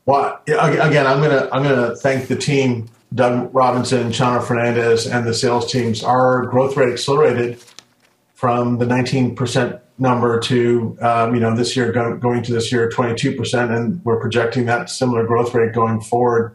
[0.07, 5.33] Well, again, I'm gonna I'm gonna thank the team, Doug Robinson, Chano Fernandez, and the
[5.33, 6.05] sales teams.
[6.05, 7.63] Our growth rate accelerated
[8.35, 12.89] from the 19% number to um, you know this year go, going to this year
[12.89, 16.55] 22%, and we're projecting that similar growth rate going forward.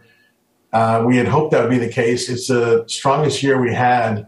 [0.72, 2.30] Uh, we had hoped that would be the case.
[2.30, 4.28] It's the strongest year we had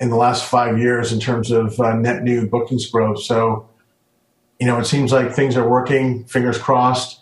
[0.00, 3.22] in the last five years in terms of uh, net new bookings growth.
[3.22, 3.68] So,
[4.58, 6.24] you know, it seems like things are working.
[6.24, 7.20] Fingers crossed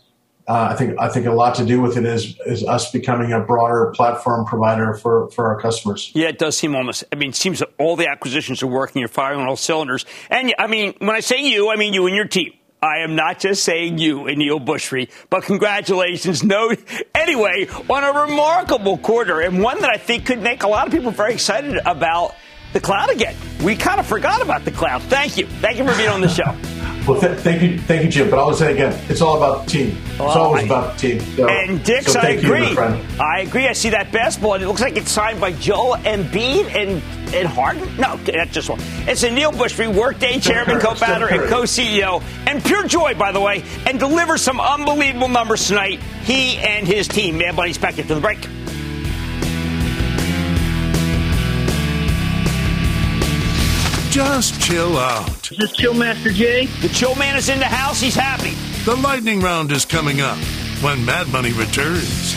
[0.48, 3.32] uh, I think I think a lot to do with it is is us becoming
[3.32, 6.10] a broader platform provider for, for our customers.
[6.14, 7.04] Yeah, it does seem almost.
[7.12, 9.00] I mean, it seems that all the acquisitions are working.
[9.00, 10.04] You're firing on all cylinders.
[10.30, 12.52] And I mean, when I say you, I mean you and your team.
[12.82, 16.42] I am not just saying you and Neil Bhusri, but congratulations.
[16.42, 16.74] No,
[17.14, 20.92] anyway, on a remarkable quarter and one that I think could make a lot of
[20.92, 22.34] people very excited about
[22.72, 23.36] the cloud again.
[23.62, 25.02] We kind of forgot about the cloud.
[25.02, 25.46] Thank you.
[25.46, 26.81] Thank you for being on the show.
[27.06, 28.30] Well, th- thank you, thank you, Jim.
[28.30, 29.98] But I'll say again, it's all about the team.
[30.10, 31.36] It's Well, always I- about the team.
[31.36, 32.76] So, And Dix, so I thank you, agree.
[33.18, 33.66] I agree.
[33.66, 37.02] I see that basketball, and it looks like it's signed by Joel Embiid and
[37.34, 37.88] and Harden.
[37.98, 38.78] No, that's just one.
[39.08, 43.64] It's a Neil Bhusri, Workday chairman, co-founder, and co-CEO, and pure joy, by the way,
[43.86, 45.98] and delivers some unbelievable numbers tonight.
[46.24, 47.38] He and his team.
[47.38, 48.46] Man, buddies, back into the break.
[54.12, 55.50] Just chill out.
[55.50, 56.66] Is this Chill Master Jay?
[56.66, 57.98] The Chill Man is in the house.
[57.98, 58.50] He's happy.
[58.84, 60.36] The lightning round is coming up
[60.82, 62.34] when Mad Money returns.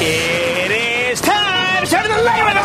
[0.00, 1.82] It is time.
[1.82, 2.58] It's time for the lightning round.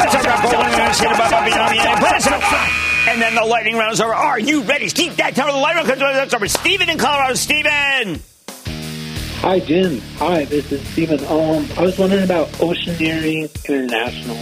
[3.09, 4.13] And then the lightning round is over.
[4.13, 4.87] Are you ready?
[4.87, 6.47] Steve, that time of the lightning round comes over.
[6.47, 7.33] Steven in Colorado.
[7.33, 8.21] Steven.
[9.41, 10.01] Hi, Jim.
[10.17, 11.17] Hi, this is Stephen.
[11.21, 14.35] Um, I was wondering about Oceaneering International.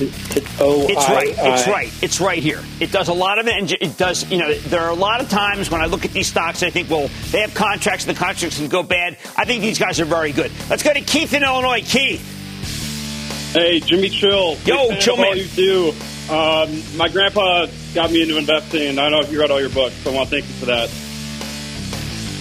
[0.00, 1.28] It's, it's It's right.
[1.38, 2.02] It's right.
[2.02, 2.60] It's right here.
[2.80, 4.28] It does a lot of it, and it does.
[4.32, 6.70] You know, there are a lot of times when I look at these stocks, I
[6.70, 9.16] think, well, they have contracts, and the contracts can go bad.
[9.36, 10.50] I think these guys are very good.
[10.68, 11.82] Let's go to Keith in Illinois.
[11.82, 13.52] Keith.
[13.52, 14.56] Hey, Jimmy Chill.
[14.64, 15.36] Yo, Chill of all man.
[15.36, 15.88] you do.
[16.28, 19.60] Um, my grandpa got me into investing, and I don't know if you read all
[19.60, 20.90] your books, so I want to thank you for that.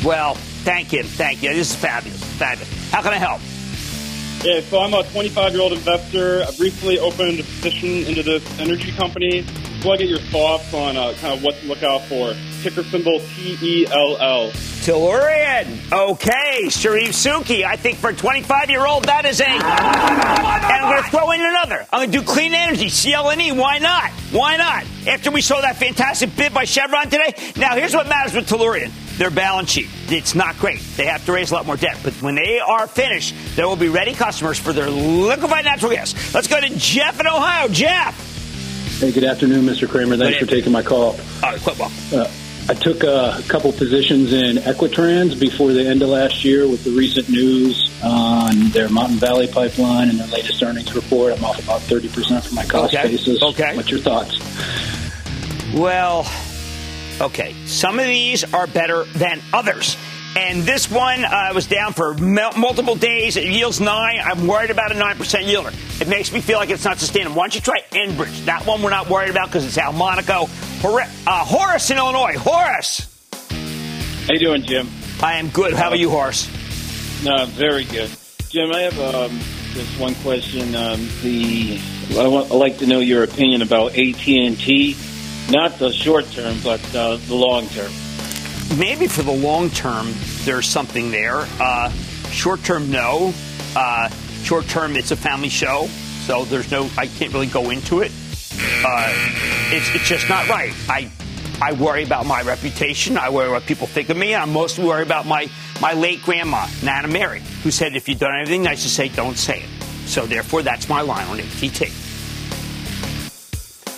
[0.03, 1.05] Well, thank him.
[1.05, 1.53] Thank you.
[1.53, 2.23] This is fabulous.
[2.35, 2.91] Fabulous.
[2.91, 3.41] How can I help?
[4.43, 6.43] Yeah, so I'm a 25 year old investor.
[6.43, 9.45] I've recently opened a position into this energy company.
[9.81, 12.33] So I get your thoughts on uh, kind of what to look out for.
[12.63, 14.51] Ticker symbol T E L L.
[14.83, 15.91] Tellurian.
[15.91, 17.65] Okay, Charif Souki.
[17.65, 19.45] I think for a 25 year old, that is a.
[19.45, 21.85] And I'm going to throw in another.
[21.91, 23.57] I'm going to do clean energy, CLNE.
[23.57, 24.11] Why not?
[24.31, 24.85] Why not?
[25.07, 27.33] After we saw that fantastic bid by Chevron today.
[27.57, 29.89] Now, here's what matters with Tellurian their balance sheet.
[30.07, 30.79] It's not great.
[30.97, 31.97] They have to raise a lot more debt.
[32.03, 36.33] But when they are finished, there will be ready customers for their liquefied natural gas.
[36.33, 37.67] Let's go to Jeff in Ohio.
[37.67, 38.31] Jeff.
[38.99, 39.87] Hey, good afternoon, Mr.
[39.87, 40.17] Cramer.
[40.17, 41.15] Thanks for taking my call.
[41.43, 41.91] Uh, quite well.
[42.11, 42.27] Uh,
[42.69, 46.91] I took a couple positions in Equitrans before the end of last year with the
[46.91, 51.33] recent news on their Mountain Valley pipeline and their latest earnings report.
[51.37, 53.09] I'm off about 30% from my cost Okay.
[53.09, 53.43] basis.
[53.43, 53.75] Okay.
[53.75, 54.39] What's your thoughts?
[55.73, 56.25] Well,
[57.19, 57.53] okay.
[57.65, 59.97] Some of these are better than others.
[60.35, 63.35] And this one uh, was down for mul- multiple days.
[63.37, 64.19] It yields nine.
[64.23, 66.01] I'm worried about a 9% yielder.
[66.01, 67.35] It makes me feel like it's not sustainable.
[67.35, 68.45] Why don't you try Enbridge?
[68.45, 70.47] That one we're not worried about because it's Al Monaco.
[70.83, 72.35] Hor- uh, Horace in Illinois.
[72.37, 73.07] Horace.
[74.27, 74.89] How you doing, Jim?
[75.21, 75.73] I am good.
[75.73, 76.45] How are you, Horace?
[77.23, 78.09] No, very good.
[78.49, 79.39] Jim, I have um,
[79.71, 80.75] just one question.
[80.75, 81.79] Um, the
[82.17, 84.97] I want, I'd like to know your opinion about AT and T,
[85.49, 87.91] not the short term, but uh, the long term.
[88.77, 90.13] Maybe for the long term,
[90.43, 91.47] there's something there.
[91.61, 91.91] Uh,
[92.31, 93.33] short term, no.
[93.73, 94.09] Uh,
[94.43, 95.87] short term, it's a family show,
[96.25, 96.89] so there's no.
[96.97, 98.11] I can't really go into it.
[98.85, 99.13] Uh,
[99.71, 100.73] it's it's just not right.
[100.89, 101.09] I
[101.61, 103.17] I worry about my reputation.
[103.17, 104.35] I worry what people think of me.
[104.35, 105.49] I'm mostly worried about my
[105.81, 109.37] my late grandma, Nana Mary, who said, "If you've done anything nice to say, don't
[109.37, 109.69] say it."
[110.07, 111.89] So therefore, that's my line on ATT.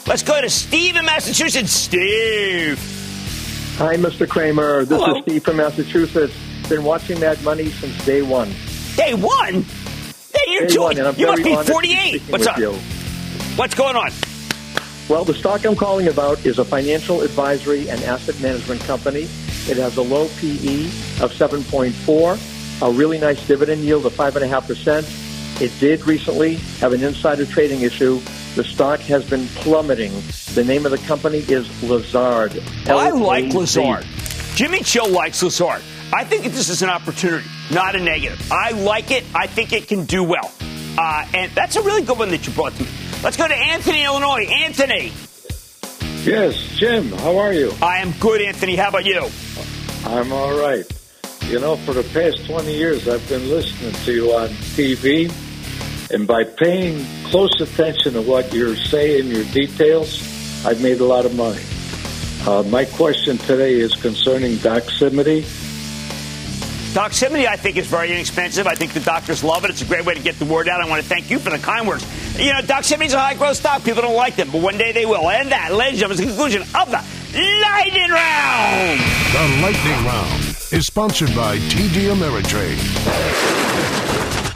[0.08, 1.72] Let's go to Steve in Massachusetts.
[1.72, 2.78] Steve.
[3.78, 4.30] Hi, Mr.
[4.30, 4.86] Cramer.
[4.86, 5.18] This Hello.
[5.18, 6.34] is Steve from Massachusetts.
[6.70, 8.50] Been watching Mad Money since day one.
[8.96, 9.64] Day one?
[10.34, 10.98] Hey, you're Day doing.
[11.04, 12.22] one, you must be 48.
[12.30, 12.58] What's up?
[12.58, 12.74] you.
[13.56, 14.12] What's going on?
[15.08, 19.24] Well, the stock I'm calling about is a financial advisory and asset management company.
[19.68, 20.86] It has a low PE
[21.22, 25.62] of 7.4, a really nice dividend yield of 5.5%.
[25.62, 28.20] It did recently have an insider trading issue.
[28.56, 30.12] The stock has been plummeting.
[30.56, 32.60] The name of the company is Lazard.
[32.88, 34.06] I like Lazard.
[34.56, 35.84] Jimmy Chill likes Lazard.
[36.14, 38.52] I think this is an opportunity, not a negative.
[38.52, 39.24] I like it.
[39.36, 40.52] I think it can do well.
[40.98, 42.90] Uh, and that's a really good one that you brought to me.
[43.26, 44.46] Let's go to Anthony, Illinois.
[44.46, 45.12] Anthony.
[46.24, 47.74] Yes, Jim, how are you?
[47.82, 48.76] I am good, Anthony.
[48.76, 49.28] How about you?
[50.06, 50.86] I'm all right.
[51.48, 55.34] You know, for the past 20 years, I've been listening to you on TV,
[56.14, 60.22] and by paying close attention to what you're saying, your details,
[60.64, 61.64] I've made a lot of money.
[62.46, 65.65] Uh, my question today is concerning Doximity.
[66.96, 68.68] Doximity, I think, is very inexpensive.
[68.68, 69.70] I think the doctors love it.
[69.70, 70.80] It's a great way to get the word out.
[70.80, 72.06] I want to thank you for the kind words.
[72.40, 73.84] You know, Doximity's a high growth stock.
[73.84, 75.30] People don't like them, but one day they will.
[75.30, 77.04] And that, ladies and gentlemen, is the conclusion of the
[77.36, 79.00] Lightning Round.
[79.34, 80.42] The Lightning Round
[80.72, 82.80] is sponsored by TD Ameritrade.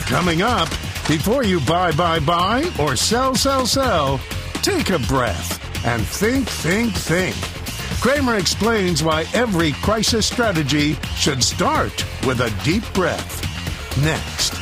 [0.07, 0.69] Coming up,
[1.09, 4.17] before you buy, buy, buy, or sell, sell, sell,
[4.61, 7.58] take a breath and think, think, think.
[8.01, 13.43] Cramer explains why every crisis strategy should start with a deep breath.
[14.01, 14.53] Next.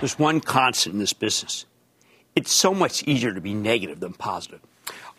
[0.00, 1.64] There's one constant in this business.
[2.36, 4.60] It's so much easier to be negative than positive.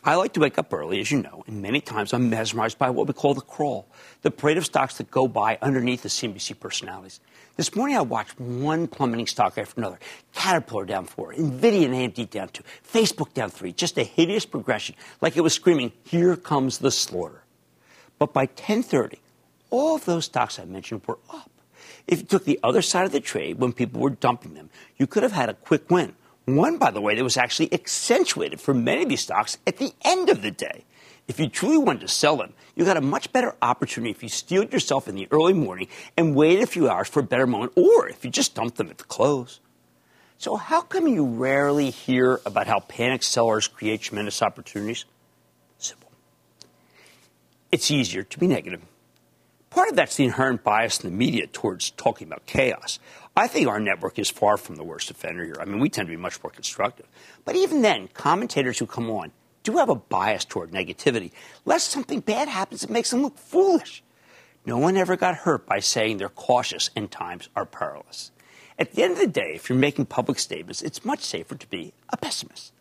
[0.07, 2.91] I like to wake up early, as you know, and many times I'm mesmerized by
[2.91, 3.87] what we call the crawl,
[4.21, 7.19] the parade of stocks that go by underneath the CNBC personalities.
[7.57, 9.97] This morning I watched one plummeting stock after another.
[10.35, 13.71] Caterpillar down four, Nvidia and AMD down two, Facebook down three.
[13.71, 17.41] Just a hideous progression, like it was screaming, "Here comes the slaughter."
[18.19, 19.17] But by 10:30,
[19.71, 21.49] all of those stocks I mentioned were up.
[22.05, 25.07] If you took the other side of the trade when people were dumping them, you
[25.07, 26.13] could have had a quick win.
[26.45, 29.93] One, by the way, that was actually accentuated for many of these stocks at the
[30.03, 30.85] end of the day.
[31.27, 34.29] If you truly wanted to sell them, you got a much better opportunity if you
[34.29, 37.73] steeled yourself in the early morning and waited a few hours for a better moment,
[37.75, 39.59] or if you just dumped them at the close.
[40.37, 45.05] So, how come you rarely hear about how panic sellers create tremendous opportunities?
[45.79, 46.11] Simple.
[47.71, 48.81] It's easier to be negative.
[49.71, 52.99] Part of that's the inherent bias in the media towards talking about chaos.
[53.37, 55.57] I think our network is far from the worst offender here.
[55.59, 57.05] I mean, we tend to be much more constructive.
[57.43, 59.31] But even then, commentators who come on
[59.63, 61.31] do have a bias toward negativity,
[61.65, 64.03] lest something bad happens that makes them look foolish.
[64.65, 68.31] No one ever got hurt by saying they're cautious and times are perilous.
[68.79, 71.69] At the end of the day, if you're making public statements, it's much safer to
[71.69, 72.71] be a pessimist.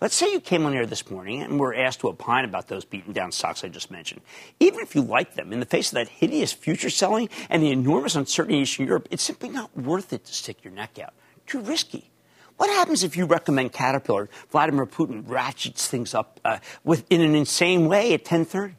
[0.00, 2.86] Let's say you came on air this morning and were asked to opine about those
[2.86, 4.22] beaten down stocks I just mentioned.
[4.58, 7.70] Even if you like them, in the face of that hideous future selling and the
[7.70, 11.12] enormous uncertainty in Eastern Europe, it's simply not worth it to stick your neck out.
[11.46, 12.10] Too risky.
[12.56, 14.30] What happens if you recommend Caterpillar?
[14.48, 18.76] Vladimir Putin ratchets things up uh, with, in an insane way at 10:30.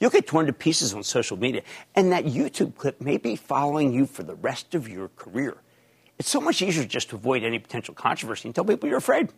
[0.00, 1.62] You'll get torn to pieces on social media,
[1.94, 5.58] and that YouTube clip may be following you for the rest of your career.
[6.18, 9.28] It's so much easier just to avoid any potential controversy and tell people you're afraid.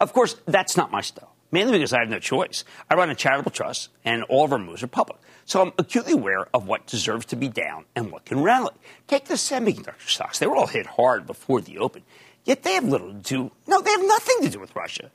[0.00, 2.64] Of course, that's not my style, mainly because I have no choice.
[2.90, 5.18] I run a charitable trust, and all of our moves are public.
[5.44, 8.74] So I'm acutely aware of what deserves to be down and what can rally.
[9.06, 10.38] Take the semiconductor stocks.
[10.38, 12.02] They were all hit hard before the open,
[12.44, 13.50] yet they have little to do.
[13.66, 15.10] No, they have nothing to do with Russia.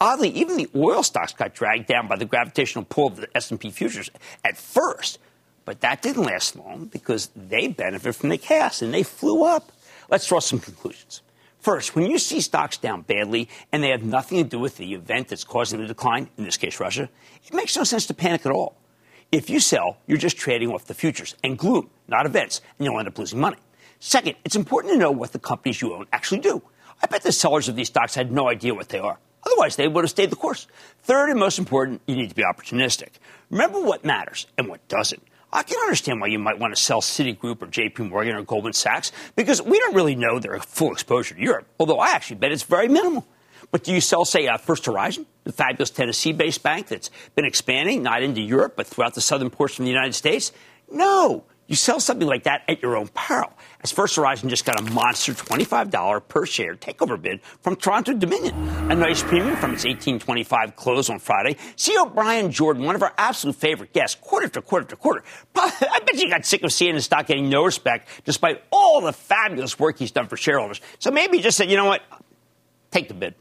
[0.00, 3.70] Oddly, even the oil stocks got dragged down by the gravitational pull of the S&P
[3.70, 4.10] futures
[4.44, 5.18] at first,
[5.64, 9.72] but that didn't last long because they benefit from the chaos and they flew up.
[10.10, 11.22] Let's draw some conclusions.
[11.64, 14.92] First, when you see stocks down badly and they have nothing to do with the
[14.92, 17.08] event that's causing the decline, in this case Russia,
[17.42, 18.76] it makes no sense to panic at all.
[19.32, 22.98] If you sell, you're just trading off the futures and gloom, not events, and you'll
[22.98, 23.56] end up losing money.
[23.98, 26.60] Second, it's important to know what the companies you own actually do.
[27.02, 29.18] I bet the sellers of these stocks had no idea what they are.
[29.46, 30.66] Otherwise, they would have stayed the course.
[31.04, 33.08] Third, and most important, you need to be opportunistic.
[33.48, 35.22] Remember what matters and what doesn't.
[35.54, 38.72] I can understand why you might want to sell Citigroup or JP Morgan or Goldman
[38.72, 42.50] Sachs because we don't really know their full exposure to Europe, although I actually bet
[42.50, 43.24] it's very minimal.
[43.70, 47.44] But do you sell, say, uh, First Horizon, the fabulous Tennessee based bank that's been
[47.44, 50.50] expanding not into Europe but throughout the southern portion of the United States?
[50.90, 51.44] No.
[51.66, 53.50] You sell something like that at your own peril.
[53.82, 58.54] As First Horizon just got a monster $25 per share takeover bid from Toronto Dominion,
[58.90, 61.54] a nice premium from its 1825 close on Friday.
[61.76, 65.24] CEO Bryan Jordan, one of our absolute favorite guests, quarter after quarter after quarter.
[65.56, 69.12] I bet you got sick of seeing the stock getting no respect despite all the
[69.14, 70.82] fabulous work he's done for shareholders.
[70.98, 72.02] So maybe he just said, you know what?
[72.90, 73.34] Take the bid.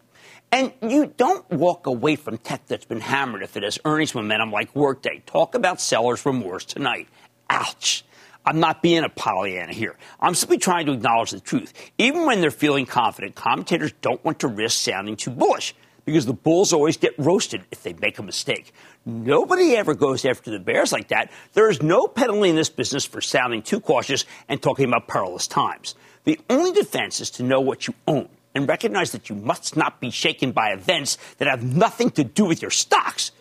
[0.53, 4.51] And you don't walk away from tech that's been hammered if it has earnings momentum
[4.51, 5.23] like Workday.
[5.25, 7.09] Talk about seller's remorse tonight.
[7.49, 8.05] Ouch.
[8.45, 9.95] I'm not being a Pollyanna here.
[10.19, 11.73] I'm simply trying to acknowledge the truth.
[11.97, 15.73] Even when they're feeling confident, commentators don't want to risk sounding too bullish
[16.05, 18.73] because the bulls always get roasted if they make a mistake.
[19.05, 21.31] Nobody ever goes after the bears like that.
[21.53, 25.47] There is no penalty in this business for sounding too cautious and talking about perilous
[25.47, 25.95] times.
[26.25, 29.99] The only defense is to know what you own and recognize that you must not
[29.99, 33.31] be shaken by events that have nothing to do with your stocks.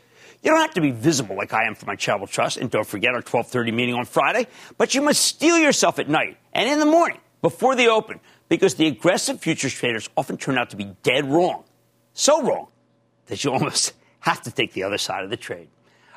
[0.43, 2.87] You don't have to be visible like I am for my charitable trust, and don't
[2.87, 6.81] forget our 1230 meeting on Friday, but you must steel yourself at night and in
[6.81, 8.19] the morning before the open
[8.49, 11.63] because the aggressive futures traders often turn out to be dead wrong.
[12.15, 12.67] So wrong
[13.27, 15.69] that you almost have to take the other side of the trade.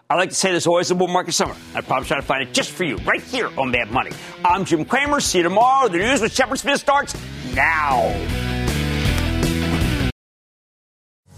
[0.10, 1.58] I like to say there's always a bull market somewhere.
[1.74, 4.12] I promise try to find it just for you right here on Mad Money.
[4.44, 5.20] I'm Jim Cramer.
[5.20, 5.88] See you tomorrow.
[5.88, 7.16] The news with Shepard Smith starts
[7.54, 8.10] now.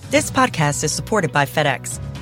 [0.10, 2.00] This podcast is supported by FedEx.